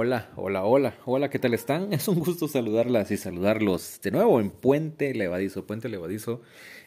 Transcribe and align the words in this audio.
Hola, 0.00 0.30
hola, 0.36 0.64
hola, 0.64 0.94
hola, 1.06 1.28
¿qué 1.28 1.40
tal 1.40 1.54
están? 1.54 1.92
Es 1.92 2.06
un 2.06 2.20
gusto 2.20 2.46
saludarlas 2.46 3.10
y 3.10 3.16
saludarlos 3.16 3.98
de 4.00 4.12
nuevo 4.12 4.38
en 4.38 4.50
Puente 4.50 5.12
Levadizo. 5.12 5.66
Puente 5.66 5.88
Levadizo 5.88 6.40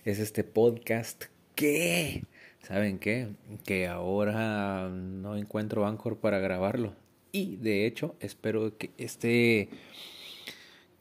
es 0.06 0.20
este 0.20 0.46
podcast 0.46 1.26
que, 1.54 2.24
¿saben 2.62 3.00
qué? 3.00 3.28
Que 3.66 3.90
ahora 3.90 4.88
no 4.88 5.36
encuentro 5.36 5.86
Anchor 5.86 6.20
para 6.20 6.40
grabarlo. 6.40 6.94
Y 7.34 7.58
de 7.58 7.86
hecho, 7.86 8.16
espero 8.22 8.78
que 8.78 8.92
esté 8.98 9.68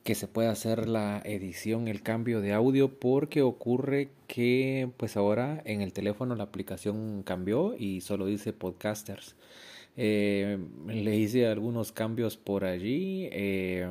que 0.03 0.17
se 0.17 0.27
pueda 0.27 0.51
hacer 0.51 0.89
la 0.89 1.23
edición, 1.25 1.87
el 1.87 2.03
cambio 2.03 2.41
de 2.41 2.53
audio, 2.53 2.89
porque 2.89 3.43
ocurre 3.43 4.09
que 4.27 4.91
pues 4.97 5.17
ahora 5.17 5.63
en 5.65 5.81
el 5.81 5.93
teléfono 5.93 6.35
la 6.35 6.43
aplicación 6.43 7.23
cambió 7.23 7.77
y 7.79 8.01
solo 8.01 8.27
dice 8.27 8.53
podcasters. 8.53 9.37
Eh, 9.97 10.59
le 10.87 11.17
hice 11.17 11.47
algunos 11.47 11.93
cambios 11.93 12.37
por 12.37 12.65
allí. 12.65 13.29
Eh, 13.33 13.89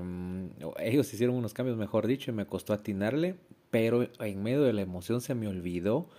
ellos 0.79 1.13
hicieron 1.13 1.35
unos 1.35 1.53
cambios, 1.53 1.77
mejor 1.77 2.07
dicho, 2.07 2.31
y 2.31 2.33
me 2.33 2.45
costó 2.45 2.73
atinarle, 2.73 3.35
pero 3.69 4.07
en 4.19 4.43
medio 4.43 4.63
de 4.63 4.73
la 4.73 4.81
emoción 4.81 5.21
se 5.21 5.35
me 5.35 5.47
olvidó 5.47 6.09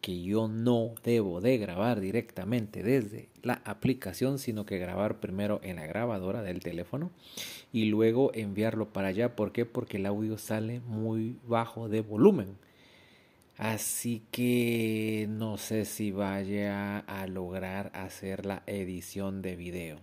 que 0.00 0.22
yo 0.22 0.48
no 0.48 0.94
debo 1.04 1.40
de 1.40 1.58
grabar 1.58 2.00
directamente 2.00 2.82
desde 2.82 3.28
la 3.42 3.60
aplicación, 3.64 4.38
sino 4.38 4.64
que 4.64 4.78
grabar 4.78 5.20
primero 5.20 5.60
en 5.62 5.76
la 5.76 5.86
grabadora 5.86 6.42
del 6.42 6.60
teléfono 6.60 7.10
y 7.72 7.86
luego 7.86 8.30
enviarlo 8.34 8.92
para 8.92 9.08
allá. 9.08 9.36
¿Por 9.36 9.52
qué? 9.52 9.66
Porque 9.66 9.98
el 9.98 10.06
audio 10.06 10.38
sale 10.38 10.80
muy 10.80 11.36
bajo 11.46 11.88
de 11.88 12.00
volumen. 12.00 12.56
Así 13.60 14.22
que 14.30 15.26
no 15.28 15.58
sé 15.58 15.84
si 15.84 16.12
vaya 16.12 17.00
a 17.00 17.26
lograr 17.26 17.92
hacer 17.94 18.46
la 18.46 18.62
edición 18.66 19.42
de 19.42 19.54
video. 19.54 19.98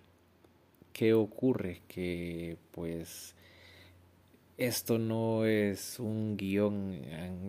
¿Qué 0.94 1.16
ocurre? 1.16 1.81
Que 1.88 2.59
pues 2.70 3.36
esto 4.58 5.00
no 5.00 5.44
es 5.46 6.00
un 6.00 6.38
guion 6.38 7.02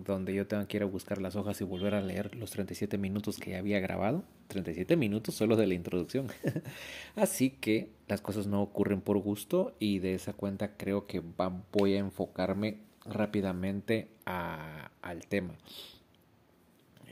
donde 0.07 0.33
yo 0.33 0.47
tenga 0.47 0.67
que 0.67 0.79
ir 0.79 0.83
a 0.83 0.87
buscar 0.87 1.21
las 1.21 1.37
hojas 1.37 1.61
y 1.61 1.65
volver 1.65 1.95
a 1.95 2.01
leer 2.01 2.35
los 2.37 2.53
37 2.53 2.97
minutos 2.97 3.37
que 3.37 3.51
ya 3.51 3.59
había 3.59 3.79
grabado. 3.79 4.25
37 4.47 4.97
minutos 4.97 5.35
solo 5.35 5.57
de 5.57 5.67
la 5.67 5.75
introducción. 5.75 6.29
Así 7.17 7.51
que 7.51 7.91
las 8.07 8.23
cosas 8.23 8.47
no 8.47 8.63
ocurren 8.63 9.03
por 9.03 9.19
gusto 9.19 9.77
y 9.79 9.99
de 9.99 10.15
esa 10.15 10.33
cuenta 10.33 10.75
creo 10.79 11.07
que 11.07 11.23
voy 11.71 11.97
a 11.97 11.99
enfocarme 11.99 12.79
rápidamente 13.05 14.09
al 14.25 15.27
tema 15.29 15.55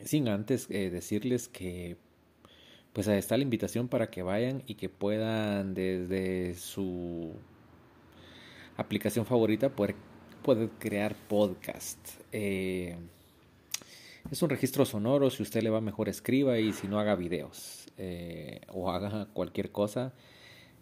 sin 0.04 0.28
antes 0.28 0.66
eh, 0.70 0.90
decirles 0.90 1.48
que 1.48 1.96
pues 2.92 3.08
está 3.08 3.36
la 3.36 3.42
invitación 3.42 3.88
para 3.88 4.10
que 4.10 4.22
vayan 4.22 4.62
y 4.66 4.74
que 4.74 4.88
puedan 4.88 5.74
desde 5.74 6.54
su 6.54 7.34
aplicación 8.76 9.26
favorita 9.26 9.68
poder, 9.68 9.94
poder 10.42 10.70
crear 10.78 11.14
podcast. 11.28 11.98
Eh, 12.32 12.96
es 14.30 14.42
un 14.42 14.48
registro 14.48 14.84
sonoro, 14.84 15.30
si 15.30 15.42
usted 15.42 15.62
le 15.62 15.70
va 15.70 15.80
mejor 15.80 16.08
escriba 16.08 16.58
y 16.58 16.72
si 16.72 16.88
no 16.88 16.98
haga 16.98 17.14
videos 17.16 17.86
eh, 17.98 18.62
o 18.68 18.90
haga 18.90 19.26
cualquier 19.32 19.70
cosa 19.70 20.14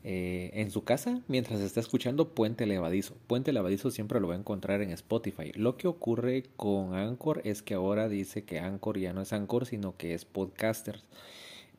eh, 0.07 0.51
en 0.53 0.71
su 0.71 0.85
casa 0.85 1.23
mientras 1.29 1.61
está 1.61 1.81
escuchando 1.81 2.35
Puente 2.35 2.67
Levadizo. 2.67 3.17
Puente 3.27 3.55
Levadizo 3.55 3.91
siempre 3.91 4.21
lo 4.21 4.29
va 4.29 4.35
a 4.35 4.39
encontrar 4.39 4.83
en 4.83 4.91
Spotify. 4.91 5.53
Lo 5.55 5.79
que 5.79 5.89
ocurre 5.89 6.45
con 6.57 6.95
Anchor 6.95 7.41
es 7.45 7.63
que 7.63 7.73
ahora 7.73 8.11
dice 8.11 8.45
que 8.45 8.59
Anchor 8.59 8.99
ya 8.99 9.15
no 9.15 9.23
es 9.23 9.33
Anchor, 9.33 9.65
sino 9.65 9.97
que 9.97 10.13
es 10.13 10.27
Podcasters. 10.27 11.03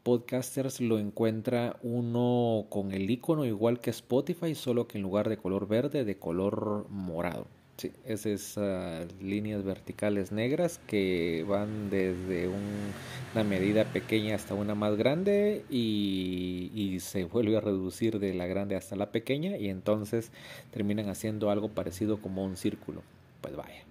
Podcasters 0.02 0.82
lo 0.82 0.98
encuentra 0.98 1.78
uno 1.84 2.66
con 2.70 2.92
el 2.94 3.10
icono 3.10 3.46
igual 3.46 3.80
que 3.80 3.92
Spotify, 3.92 4.56
solo 4.56 4.88
que 4.88 4.98
en 4.98 5.04
lugar 5.04 5.30
de 5.30 5.38
color 5.38 5.68
verde, 5.68 6.04
de 6.04 6.18
color 6.18 6.88
morado. 6.90 7.46
Sí, 7.78 7.92
es 8.06 8.26
esas 8.26 9.12
líneas 9.22 9.66
verticales 9.66 10.32
negras 10.32 10.80
que 10.88 11.46
van 11.46 11.90
desde 11.90 12.48
una 12.48 13.44
medida 13.44 13.84
pequeña 13.84 14.36
hasta 14.36 14.54
una 14.54 14.76
más 14.76 14.96
grande 14.96 15.66
y, 15.70 16.72
y, 16.74 17.02
se 17.02 17.26
vuelve 17.26 17.58
a 17.58 17.60
reducir 17.60 18.20
de 18.20 18.34
la 18.34 18.48
grande 18.48 18.78
hasta 18.78 18.96
la 18.96 19.12
pequeña 19.12 19.58
y 19.58 19.68
entonces 19.68 20.32
terminan 20.72 21.10
haciendo 21.10 21.50
algo 21.50 21.68
parecido 21.68 22.22
como 22.22 22.46
un 22.46 22.56
círculo. 22.56 23.04
Pues 23.42 23.58
vaya, 23.58 23.84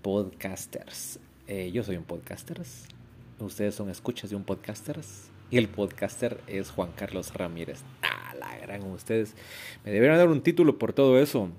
podcasters. 0.00 1.20
Eh, 1.46 1.70
yo 1.72 1.84
soy 1.84 1.96
un 1.96 2.04
podcaster. 2.04 2.60
Ustedes 3.38 3.74
son 3.74 3.90
escuchas 3.90 4.30
de 4.30 4.36
un 4.36 4.44
podcaster. 4.44 4.98
Y 5.50 5.58
el 5.58 5.68
podcaster 5.68 6.40
es 6.46 6.70
Juan 6.70 6.90
Carlos 6.96 7.34
Ramírez. 7.34 7.82
Ah, 8.02 8.34
la 8.38 8.56
gran 8.58 8.82
ustedes. 8.84 9.34
Me 9.84 9.92
deberían 9.92 10.18
dar 10.18 10.28
un 10.28 10.40
título 10.40 10.78
por 10.78 10.92
todo 10.92 11.20
eso. 11.20 11.50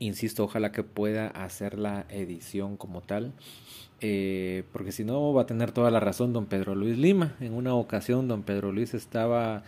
Insisto, 0.00 0.44
ojalá 0.44 0.72
que 0.72 0.82
pueda 0.82 1.28
hacer 1.28 1.78
la 1.78 2.06
edición 2.08 2.76
como 2.76 3.00
tal. 3.00 3.32
Eh, 4.00 4.62
porque 4.72 4.92
si 4.92 5.02
no 5.04 5.32
va 5.32 5.42
a 5.42 5.46
tener 5.46 5.72
toda 5.72 5.90
la 5.90 5.98
razón 5.98 6.32
don 6.32 6.46
Pedro 6.46 6.74
Luis 6.74 6.96
Lima. 6.96 7.36
En 7.40 7.54
una 7.54 7.74
ocasión 7.74 8.28
don 8.28 8.42
Pedro 8.42 8.72
Luis 8.72 8.94
estaba 8.94 9.64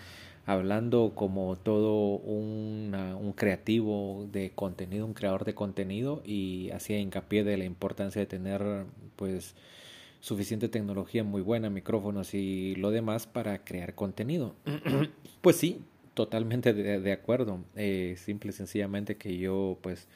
hablando 0.47 1.13
como 1.15 1.57
todo 1.57 2.17
un 2.17 3.33
creativo 3.37 4.29
de 4.33 4.51
contenido, 4.51 5.07
un 5.07 5.15
creador 5.15 5.45
de 5.45 5.55
contenido 5.55 6.23
y 6.25 6.71
hacía 6.71 6.99
hincapié 6.99 7.45
de 7.45 7.57
la 7.57 7.65
importancia 7.65 8.21
de 8.21 8.27
tener 8.27 8.85
pues 9.17 9.55
suficiente 10.21 10.69
tecnología 10.69 11.25
muy 11.25 11.41
buena, 11.43 11.71
micrófonos 11.71 12.35
y 12.35 12.75
lo 12.77 12.91
demás 12.91 13.27
para 13.27 13.65
crear 13.65 13.95
contenido. 13.95 14.55
pues 15.41 15.57
sí, 15.57 15.81
totalmente 16.15 16.73
de, 16.73 17.13
acuerdo. 17.13 17.65
Eh, 17.77 18.17
simple 18.19 18.51
y 18.51 18.53
sencillamente 18.53 19.17
que 19.17 19.39
yo, 19.39 19.79
pues, 19.83 20.09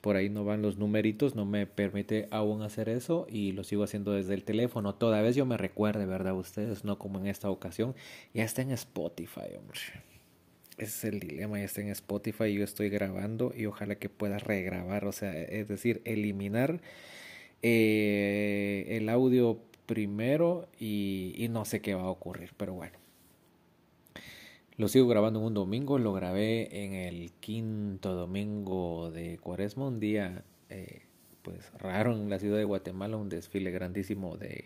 por 0.00 0.16
ahí 0.16 0.28
no 0.28 0.44
van 0.44 0.62
los 0.62 0.78
numeritos, 0.78 1.34
no 1.34 1.44
me 1.44 1.66
permite 1.66 2.28
aún 2.30 2.62
hacer 2.62 2.88
eso 2.88 3.26
y 3.30 3.52
lo 3.52 3.64
sigo 3.64 3.84
haciendo 3.84 4.12
desde 4.12 4.34
el 4.34 4.44
teléfono. 4.44 4.94
Toda 4.94 5.22
vez 5.22 5.36
yo 5.36 5.46
me 5.46 5.56
recuerde, 5.56 6.06
¿verdad? 6.06 6.34
Ustedes, 6.36 6.84
no 6.84 6.98
como 6.98 7.18
en 7.20 7.26
esta 7.26 7.50
ocasión. 7.50 7.94
Ya 8.34 8.44
está 8.44 8.62
en 8.62 8.72
Spotify, 8.72 9.54
hombre. 9.58 9.80
Ese 10.78 10.84
es 10.84 11.04
el 11.04 11.20
dilema, 11.20 11.58
ya 11.58 11.64
está 11.66 11.82
en 11.82 11.88
Spotify, 11.88 12.52
yo 12.52 12.64
estoy 12.64 12.88
grabando 12.88 13.52
y 13.56 13.66
ojalá 13.66 13.96
que 13.96 14.08
pueda 14.08 14.38
regrabar, 14.38 15.04
o 15.04 15.12
sea, 15.12 15.32
es 15.40 15.68
decir, 15.68 16.00
eliminar 16.04 16.80
eh, 17.60 18.86
el 18.88 19.08
audio 19.10 19.60
primero 19.86 20.68
y 20.80 21.46
no 21.50 21.64
sé 21.66 21.80
qué 21.82 21.94
va 21.94 22.02
a 22.02 22.10
ocurrir, 22.10 22.52
pero 22.56 22.72
bueno. 22.72 23.02
Lo 24.78 24.88
sigo 24.88 25.06
grabando 25.06 25.40
en 25.40 25.46
un 25.46 25.54
domingo, 25.54 25.98
lo 25.98 26.14
grabé 26.14 26.84
en 26.84 26.94
el 26.94 27.30
quinto 27.40 28.14
domingo 28.14 29.10
de 29.10 29.36
Cuaresma, 29.38 29.86
un 29.86 30.00
día 30.00 30.44
eh, 30.70 31.02
pues 31.42 31.70
raro 31.78 32.12
en 32.14 32.30
la 32.30 32.38
ciudad 32.38 32.56
de 32.56 32.64
Guatemala, 32.64 33.18
un 33.18 33.28
desfile 33.28 33.70
grandísimo 33.70 34.38
de, 34.38 34.64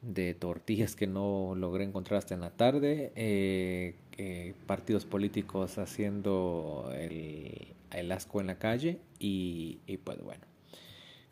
de 0.00 0.32
tortillas 0.32 0.96
que 0.96 1.06
no 1.06 1.54
logré 1.54 1.84
encontrar 1.84 2.18
hasta 2.18 2.34
en 2.34 2.40
la 2.40 2.50
tarde, 2.50 3.12
eh, 3.14 3.94
eh, 4.16 4.54
partidos 4.66 5.04
políticos 5.04 5.76
haciendo 5.76 6.90
el, 6.94 8.12
asco 8.12 8.40
en 8.40 8.46
la 8.46 8.58
calle 8.58 9.00
y, 9.18 9.80
y 9.86 9.98
pues 9.98 10.22
bueno. 10.22 10.46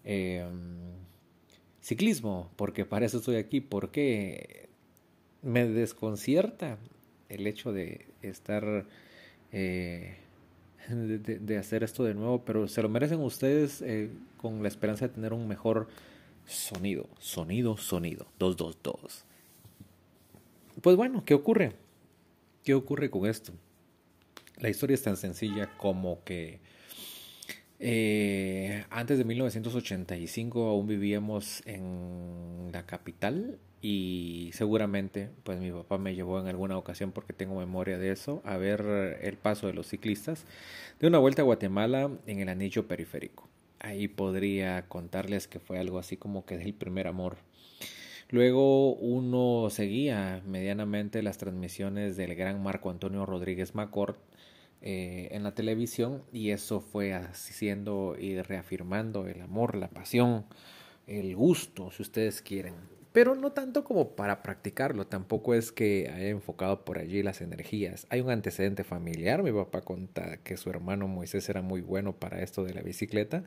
Em, 0.04 0.92
ciclismo, 1.80 2.50
porque 2.56 2.84
para 2.84 3.06
eso 3.06 3.18
estoy 3.18 3.36
aquí, 3.36 3.62
porque 3.62 4.68
me 5.40 5.66
desconcierta 5.66 6.78
el 7.28 7.46
hecho 7.46 7.72
de 7.72 8.06
estar, 8.22 8.86
eh, 9.52 10.16
de, 10.88 11.58
hacer 11.58 11.84
esto 11.84 12.04
de 12.04 12.14
nuevo, 12.14 12.44
pero 12.44 12.68
se 12.68 12.82
lo 12.82 12.88
merecen 12.88 13.20
ustedes 13.20 13.82
eh, 13.82 14.10
con 14.36 14.62
la 14.62 14.68
esperanza 14.68 15.08
de 15.08 15.14
tener 15.14 15.32
un 15.32 15.46
mejor 15.46 15.88
sonido, 16.46 17.08
sonido, 17.18 17.76
sonido, 17.76 18.26
222. 18.38 19.24
Pues 20.80 20.96
bueno, 20.96 21.24
¿qué 21.24 21.34
ocurre? 21.34 21.72
¿Qué 22.64 22.74
ocurre 22.74 23.10
con 23.10 23.26
esto? 23.26 23.52
La 24.58 24.68
historia 24.68 24.94
es 24.94 25.02
tan 25.02 25.16
sencilla 25.16 25.76
como 25.76 26.22
que 26.24 26.60
eh, 27.80 28.84
antes 28.90 29.18
de 29.18 29.24
1985 29.24 30.66
aún 30.66 30.86
vivíamos 30.86 31.62
en 31.66 32.70
la 32.72 32.84
capital 32.86 33.58
y 33.80 34.50
seguramente 34.54 35.30
pues 35.44 35.60
mi 35.60 35.70
papá 35.70 35.98
me 35.98 36.14
llevó 36.14 36.40
en 36.40 36.48
alguna 36.48 36.76
ocasión 36.76 37.12
porque 37.12 37.32
tengo 37.32 37.58
memoria 37.58 37.98
de 37.98 38.10
eso 38.10 38.42
a 38.44 38.56
ver 38.56 39.18
el 39.22 39.36
paso 39.36 39.68
de 39.68 39.74
los 39.74 39.86
ciclistas 39.86 40.44
de 40.98 41.06
una 41.06 41.18
vuelta 41.18 41.42
a 41.42 41.44
Guatemala 41.44 42.10
en 42.26 42.40
el 42.40 42.48
anillo 42.48 42.88
periférico. 42.88 43.48
Ahí 43.78 44.08
podría 44.08 44.88
contarles 44.88 45.46
que 45.46 45.60
fue 45.60 45.78
algo 45.78 45.98
así 46.00 46.16
como 46.16 46.44
que 46.44 46.58
del 46.58 46.74
primer 46.74 47.06
amor. 47.06 47.36
Luego 48.30 48.94
uno 48.94 49.70
seguía 49.70 50.42
medianamente 50.44 51.22
las 51.22 51.38
transmisiones 51.38 52.16
del 52.16 52.34
gran 52.34 52.62
Marco 52.62 52.90
Antonio 52.90 53.24
Rodríguez 53.24 53.74
Macort 53.74 54.18
eh, 54.82 55.28
en 55.32 55.42
la 55.42 55.54
televisión 55.54 56.22
y 56.32 56.50
eso 56.50 56.80
fue 56.80 57.14
haciendo 57.14 58.16
y 58.18 58.40
reafirmando 58.40 59.26
el 59.26 59.40
amor, 59.40 59.74
la 59.76 59.88
pasión, 59.88 60.46
el 61.06 61.34
gusto, 61.36 61.90
si 61.90 62.02
ustedes 62.02 62.42
quieren 62.42 62.74
pero 63.12 63.34
no 63.34 63.52
tanto 63.52 63.84
como 63.84 64.14
para 64.14 64.42
practicarlo, 64.44 65.06
tampoco 65.06 65.54
es 65.54 65.72
que 65.72 66.08
haya 66.14 66.28
enfocado 66.28 66.84
por 66.84 66.98
allí 66.98 67.22
las 67.22 67.40
energías. 67.40 68.06
Hay 68.10 68.20
un 68.20 68.30
antecedente 68.30 68.84
familiar, 68.84 69.42
mi 69.42 69.50
papá 69.50 69.80
cuenta 69.80 70.36
que 70.38 70.56
su 70.56 70.70
hermano 70.70 71.08
Moisés 71.08 71.48
era 71.48 71.62
muy 71.62 71.80
bueno 71.80 72.14
para 72.14 72.42
esto 72.42 72.64
de 72.64 72.74
la 72.74 72.82
bicicleta. 72.82 73.42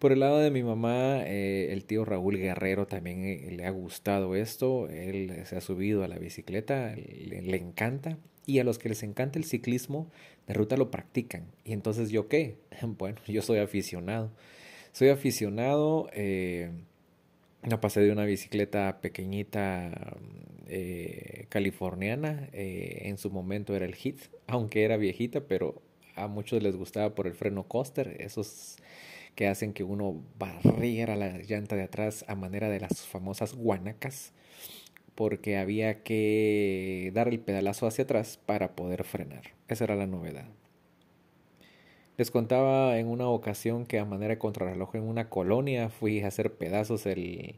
Por 0.00 0.12
el 0.12 0.20
lado 0.20 0.38
de 0.38 0.50
mi 0.50 0.62
mamá, 0.62 1.20
eh, 1.26 1.68
el 1.72 1.84
tío 1.84 2.06
Raúl 2.06 2.38
Guerrero 2.38 2.86
también 2.86 3.22
eh, 3.22 3.50
le 3.54 3.66
ha 3.66 3.70
gustado 3.70 4.34
esto, 4.34 4.88
él 4.88 5.42
se 5.44 5.58
ha 5.58 5.60
subido 5.60 6.02
a 6.02 6.08
la 6.08 6.16
bicicleta, 6.16 6.94
le, 6.96 7.42
le 7.42 7.56
encanta 7.58 8.16
y 8.46 8.60
a 8.60 8.64
los 8.64 8.78
que 8.78 8.88
les 8.88 9.02
encanta 9.02 9.38
el 9.38 9.44
ciclismo 9.44 10.10
de 10.46 10.54
ruta 10.54 10.78
lo 10.78 10.90
practican. 10.90 11.44
¿Y 11.64 11.74
entonces 11.74 12.08
yo 12.10 12.28
qué? 12.28 12.56
Bueno, 12.82 13.18
yo 13.28 13.42
soy 13.42 13.58
aficionado. 13.58 14.30
Soy 14.92 15.10
aficionado, 15.10 16.08
eh, 16.14 16.70
pasé 17.82 18.00
de 18.00 18.10
una 18.10 18.24
bicicleta 18.24 19.02
pequeñita 19.02 20.16
eh, 20.66 21.44
californiana, 21.50 22.48
en 22.54 23.18
su 23.18 23.30
momento 23.30 23.76
era 23.76 23.84
el 23.84 23.94
hit, 23.94 24.18
aunque 24.46 24.82
era 24.82 24.96
viejita, 24.96 25.42
pero 25.42 25.82
a 26.16 26.26
muchos 26.26 26.62
les 26.62 26.74
gustaba 26.74 27.14
por 27.14 27.26
el 27.26 27.34
freno 27.34 27.64
coaster, 27.64 28.16
esos 28.18 28.78
que 29.34 29.48
hacen 29.48 29.72
que 29.72 29.84
uno 29.84 30.22
barriera 30.38 31.16
la 31.16 31.38
llanta 31.38 31.76
de 31.76 31.82
atrás 31.82 32.24
a 32.28 32.34
manera 32.34 32.68
de 32.68 32.80
las 32.80 33.06
famosas 33.06 33.54
guanacas 33.54 34.32
porque 35.14 35.58
había 35.58 36.02
que 36.02 37.10
dar 37.14 37.28
el 37.28 37.40
pedalazo 37.40 37.86
hacia 37.86 38.04
atrás 38.04 38.38
para 38.46 38.74
poder 38.74 39.04
frenar. 39.04 39.42
Esa 39.68 39.84
era 39.84 39.94
la 39.94 40.06
novedad. 40.06 40.46
Les 42.16 42.30
contaba 42.30 42.98
en 42.98 43.06
una 43.06 43.28
ocasión 43.28 43.86
que 43.86 43.98
a 43.98 44.04
manera 44.04 44.34
de 44.34 44.38
contrarreloj 44.38 44.94
en 44.96 45.02
una 45.02 45.28
colonia 45.28 45.88
fui 45.88 46.20
a 46.20 46.28
hacer 46.28 46.54
pedazos 46.54 47.06
el, 47.06 47.56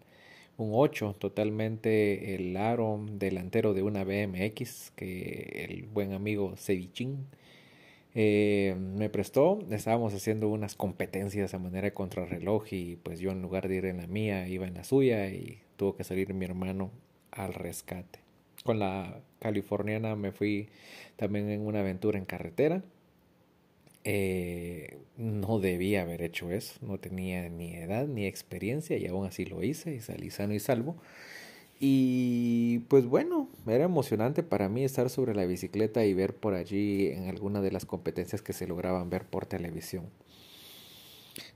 un 0.56 0.70
8, 0.72 1.16
totalmente 1.18 2.34
el 2.34 2.56
aro 2.56 3.04
delantero 3.12 3.74
de 3.74 3.82
una 3.82 4.04
BMX 4.04 4.92
que 4.96 5.66
el 5.68 5.84
buen 5.84 6.12
amigo 6.12 6.54
Cevichín 6.56 7.26
eh, 8.14 8.76
me 8.78 9.08
prestó. 9.08 9.58
Estábamos 9.70 10.14
haciendo 10.14 10.48
unas 10.48 10.74
competencias 10.74 11.54
a 11.54 11.58
manera 11.58 11.86
de 11.86 11.94
contrarreloj 11.94 12.64
y 12.70 12.96
pues 12.96 13.20
yo 13.20 13.30
en 13.30 13.42
lugar 13.42 13.68
de 13.68 13.76
ir 13.76 13.86
en 13.86 13.98
la 13.98 14.06
mía 14.06 14.46
iba 14.48 14.66
en 14.66 14.74
la 14.74 14.84
suya 14.84 15.28
y 15.28 15.60
tuvo 15.76 15.96
que 15.96 16.04
salir 16.04 16.34
mi 16.34 16.44
hermano 16.44 16.90
al 17.30 17.54
rescate. 17.54 18.20
Con 18.64 18.78
la 18.78 19.20
californiana 19.40 20.14
me 20.14 20.32
fui 20.32 20.68
también 21.16 21.48
en 21.48 21.66
una 21.66 21.80
aventura 21.80 22.18
en 22.18 22.24
carretera. 22.24 22.82
Eh, 24.04 24.98
no 25.16 25.60
debía 25.60 26.02
haber 26.02 26.22
hecho 26.22 26.50
eso, 26.50 26.74
no 26.82 26.98
tenía 26.98 27.48
ni 27.48 27.74
edad 27.76 28.08
ni 28.08 28.26
experiencia 28.26 28.96
y 28.96 29.06
aún 29.06 29.26
así 29.26 29.44
lo 29.44 29.62
hice 29.62 29.94
y 29.94 30.00
salí 30.00 30.30
sano 30.30 30.54
y 30.54 30.58
salvo. 30.60 30.96
Y 31.84 32.78
pues 32.86 33.06
bueno, 33.06 33.48
era 33.66 33.82
emocionante 33.82 34.44
para 34.44 34.68
mí 34.68 34.84
estar 34.84 35.10
sobre 35.10 35.34
la 35.34 35.46
bicicleta 35.46 36.04
y 36.04 36.14
ver 36.14 36.32
por 36.36 36.54
allí 36.54 37.08
en 37.08 37.28
alguna 37.28 37.60
de 37.60 37.72
las 37.72 37.86
competencias 37.86 38.40
que 38.40 38.52
se 38.52 38.68
lograban 38.68 39.10
ver 39.10 39.24
por 39.24 39.46
televisión. 39.46 40.04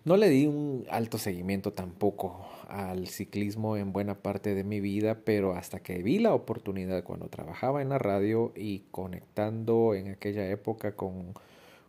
No 0.04 0.16
le 0.16 0.28
di 0.28 0.46
un 0.46 0.84
alto 0.90 1.18
seguimiento 1.18 1.74
tampoco 1.74 2.44
al 2.66 3.06
ciclismo 3.06 3.76
en 3.76 3.92
buena 3.92 4.16
parte 4.16 4.56
de 4.56 4.64
mi 4.64 4.80
vida, 4.80 5.20
pero 5.24 5.54
hasta 5.54 5.78
que 5.78 6.02
vi 6.02 6.18
la 6.18 6.34
oportunidad 6.34 7.04
cuando 7.04 7.28
trabajaba 7.28 7.80
en 7.80 7.90
la 7.90 7.98
radio 7.98 8.52
y 8.56 8.80
conectando 8.90 9.94
en 9.94 10.08
aquella 10.08 10.50
época 10.50 10.96
con, 10.96 11.34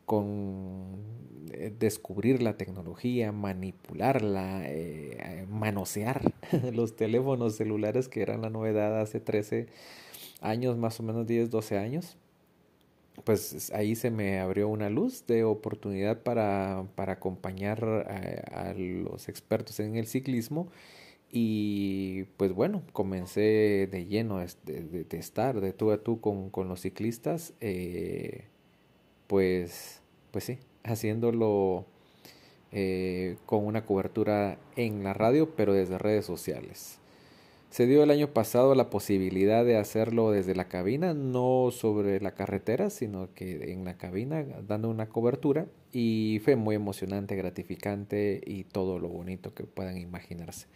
con 0.08 1.04
eh, 1.52 1.72
descubrir 1.78 2.42
la 2.42 2.58
tecnología, 2.58 3.32
manipularla, 3.32 4.64
eh, 4.66 5.46
manosear 5.50 6.34
los 6.74 6.96
teléfonos 6.96 7.58
celulares 7.58 8.08
que 8.08 8.24
eran 8.24 8.42
la 8.42 8.50
novedad 8.50 9.00
hace 9.00 9.20
13 9.20 9.68
años, 10.42 10.78
más 10.78 11.00
o 11.00 11.04
menos 11.04 11.28
10, 11.28 11.52
12 11.52 11.78
años 11.78 12.18
pues 13.24 13.72
ahí 13.74 13.96
se 13.96 14.12
me 14.12 14.40
abrió 14.40 14.68
una 14.70 14.90
luz 14.90 15.26
de 15.28 15.44
oportunidad 15.44 16.22
para, 16.22 16.86
para 16.96 17.14
acompañar 17.14 17.84
a, 17.84 18.74
los 18.74 19.28
expertos 19.28 19.80
en 19.80 19.96
el 19.96 20.08
ciclismo 20.08 20.70
y 21.32 22.24
pues 22.38 22.54
bueno, 22.54 22.84
comencé 22.94 23.88
de 23.92 24.06
lleno 24.06 24.40
de, 24.40 25.04
de, 25.04 25.18
estar 25.18 25.60
de 25.60 25.74
tú 25.74 25.92
a 25.92 25.98
tú 26.04 26.22
con, 26.22 26.50
con 26.50 26.70
los 26.70 26.82
ciclistas, 26.82 27.54
eh, 27.60 28.46
pues, 29.28 30.02
pues 30.32 30.44
sí, 30.46 30.58
haciéndolo 30.84 31.86
eh, 32.72 33.38
con 33.46 33.66
una 33.66 33.86
cobertura 33.86 34.58
en 34.76 35.04
la 35.04 35.14
radio, 35.14 35.56
pero 35.56 35.74
desde 35.74 35.98
redes 35.98 36.26
sociales. 36.26 37.00
Se 37.70 37.86
dio 37.86 38.02
el 38.02 38.12
año 38.12 38.30
pasado 38.30 38.76
la 38.76 38.90
posibilidad 38.90 39.66
de 39.66 39.78
hacerlo 39.78 40.32
desde 40.32 40.56
la 40.56 40.68
cabina, 40.68 41.14
no 41.14 41.70
sobre 41.72 42.20
la 42.22 42.32
carretera, 42.32 42.90
sino 42.90 43.34
que 43.34 43.72
en 43.74 43.84
la 43.84 43.98
cabina 43.98 44.44
dando 44.68 44.90
una 44.90 45.10
cobertura 45.10 45.68
y 45.92 46.42
fue 46.44 46.56
muy 46.56 46.76
emocionante, 46.76 47.36
gratificante 47.36 48.42
y 48.46 48.64
todo 48.64 49.00
lo 49.00 49.10
bonito 49.10 49.54
que 49.54 49.66
puedan 49.66 49.98
imaginarse. 49.98 50.68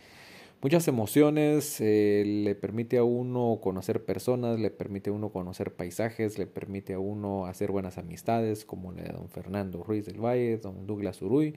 Muchas 0.64 0.88
emociones, 0.88 1.82
eh, 1.82 2.24
le 2.24 2.54
permite 2.54 3.00
a 3.00 3.04
uno 3.04 3.58
conocer 3.64 4.06
personas, 4.06 4.60
le 4.60 4.70
permite 4.70 5.10
a 5.10 5.14
uno 5.14 5.30
conocer 5.32 5.74
paisajes, 5.74 6.38
le 6.38 6.46
permite 6.46 6.94
a 6.94 7.00
uno 7.00 7.48
hacer 7.48 7.72
buenas 7.72 7.98
amistades, 7.98 8.64
como 8.64 8.92
la 8.92 9.02
de 9.02 9.10
don 9.10 9.28
Fernando 9.28 9.82
Ruiz 9.82 10.06
del 10.06 10.24
Valle, 10.24 10.58
don 10.58 10.86
Douglas 10.86 11.20
Uruy, 11.24 11.56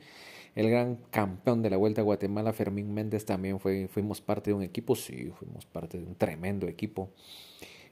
el 0.54 0.70
gran 0.70 0.96
campeón 1.10 1.60
de 1.60 1.68
la 1.68 1.76
Vuelta 1.76 2.00
a 2.00 2.04
Guatemala, 2.04 2.54
Fermín 2.54 2.94
Méndez, 2.94 3.26
también 3.26 3.60
fue, 3.60 3.88
fuimos 3.88 4.22
parte 4.22 4.52
de 4.52 4.54
un 4.54 4.62
equipo, 4.62 4.96
sí, 4.96 5.30
fuimos 5.38 5.66
parte 5.66 5.98
de 5.98 6.06
un 6.06 6.14
tremendo 6.14 6.66
equipo. 6.66 7.10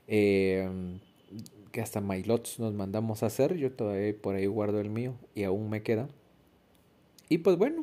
Eh, 0.09 0.67
que 1.73 1.83
hasta 1.83 2.01
Mailots 2.01 2.59
nos 2.59 2.73
mandamos 2.73 3.23
a 3.23 3.27
hacer, 3.27 3.57
yo 3.57 3.71
todavía 3.71 4.15
por 4.19 4.35
ahí 4.35 4.47
guardo 4.47 4.81
el 4.81 4.89
mío 4.89 5.15
y 5.35 5.43
aún 5.43 5.69
me 5.69 5.83
queda. 5.83 6.09
Y 7.29 7.39
pues 7.39 7.59
bueno, 7.59 7.83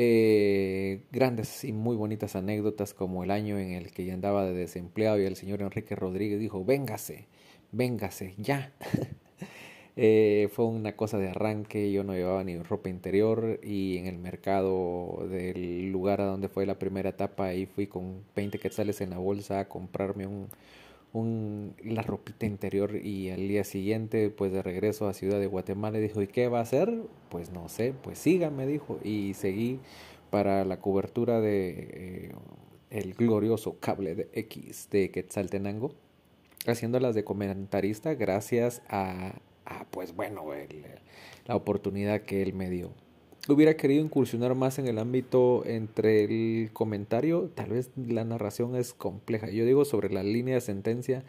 eh, 0.00 1.02
grandes 1.10 1.64
y 1.64 1.72
muy 1.72 1.96
bonitas 1.96 2.36
anécdotas 2.36 2.94
como 2.94 3.24
el 3.24 3.32
año 3.32 3.58
en 3.58 3.72
el 3.72 3.90
que 3.90 4.04
ya 4.04 4.14
andaba 4.14 4.44
de 4.44 4.54
desempleado 4.54 5.20
y 5.20 5.24
el 5.24 5.34
señor 5.34 5.60
Enrique 5.60 5.96
Rodríguez 5.96 6.38
dijo, 6.38 6.64
véngase, 6.64 7.26
véngase, 7.72 8.34
ya. 8.38 8.72
Eh, 10.00 10.48
fue 10.52 10.64
una 10.66 10.94
cosa 10.94 11.18
de 11.18 11.28
arranque, 11.28 11.90
yo 11.90 12.04
no 12.04 12.12
llevaba 12.12 12.44
ni 12.44 12.56
ropa 12.56 12.88
interior 12.88 13.58
y 13.64 13.98
en 13.98 14.06
el 14.06 14.16
mercado 14.16 15.26
del 15.28 15.90
lugar 15.90 16.20
a 16.20 16.26
donde 16.26 16.48
fue 16.48 16.66
la 16.66 16.78
primera 16.78 17.08
etapa 17.10 17.46
ahí 17.46 17.66
fui 17.66 17.88
con 17.88 18.22
20 18.36 18.60
quetzales 18.60 19.00
en 19.00 19.10
la 19.10 19.18
bolsa 19.18 19.58
a 19.58 19.68
comprarme 19.68 20.28
un, 20.28 20.50
un, 21.12 21.74
la 21.82 22.02
ropita 22.02 22.46
interior 22.46 22.96
y 22.96 23.30
al 23.30 23.48
día 23.48 23.64
siguiente 23.64 24.30
pues 24.30 24.52
de 24.52 24.62
regreso 24.62 25.08
a 25.08 25.14
Ciudad 25.14 25.40
de 25.40 25.46
Guatemala 25.46 25.98
dijo 25.98 26.22
¿y 26.22 26.26
qué 26.26 26.48
va 26.48 26.58
a 26.58 26.62
hacer? 26.62 26.92
Pues 27.28 27.50
no 27.50 27.68
sé, 27.68 27.94
pues 28.02 28.18
siga 28.18 28.50
me 28.50 28.66
dijo 28.66 28.98
y 29.02 29.34
seguí 29.34 29.80
para 30.30 30.64
la 30.64 30.80
cobertura 30.80 31.40
de 31.40 31.68
eh, 31.70 32.32
el 32.90 33.14
glorioso 33.14 33.78
cable 33.80 34.14
de 34.14 34.28
X 34.32 34.88
de 34.90 35.10
Quetzaltenango 35.10 35.92
haciéndolas 36.66 37.14
de 37.14 37.24
comentarista 37.24 38.14
gracias 38.14 38.82
a 38.88 39.34
ah, 39.64 39.86
pues 39.90 40.14
bueno, 40.14 40.44
la 41.46 41.56
oportunidad 41.56 42.22
que 42.22 42.42
él 42.42 42.54
me 42.54 42.70
dio. 42.70 42.92
Hubiera 43.50 43.78
querido 43.78 44.04
incursionar 44.04 44.54
más 44.54 44.78
en 44.78 44.88
el 44.88 44.98
ámbito 44.98 45.64
entre 45.64 46.24
el 46.24 46.70
comentario, 46.74 47.50
tal 47.54 47.70
vez 47.70 47.90
la 47.96 48.22
narración 48.22 48.76
es 48.76 48.92
compleja. 48.92 49.48
Yo 49.48 49.64
digo 49.64 49.86
sobre 49.86 50.10
la 50.10 50.22
línea 50.22 50.56
de 50.56 50.60
sentencia, 50.60 51.24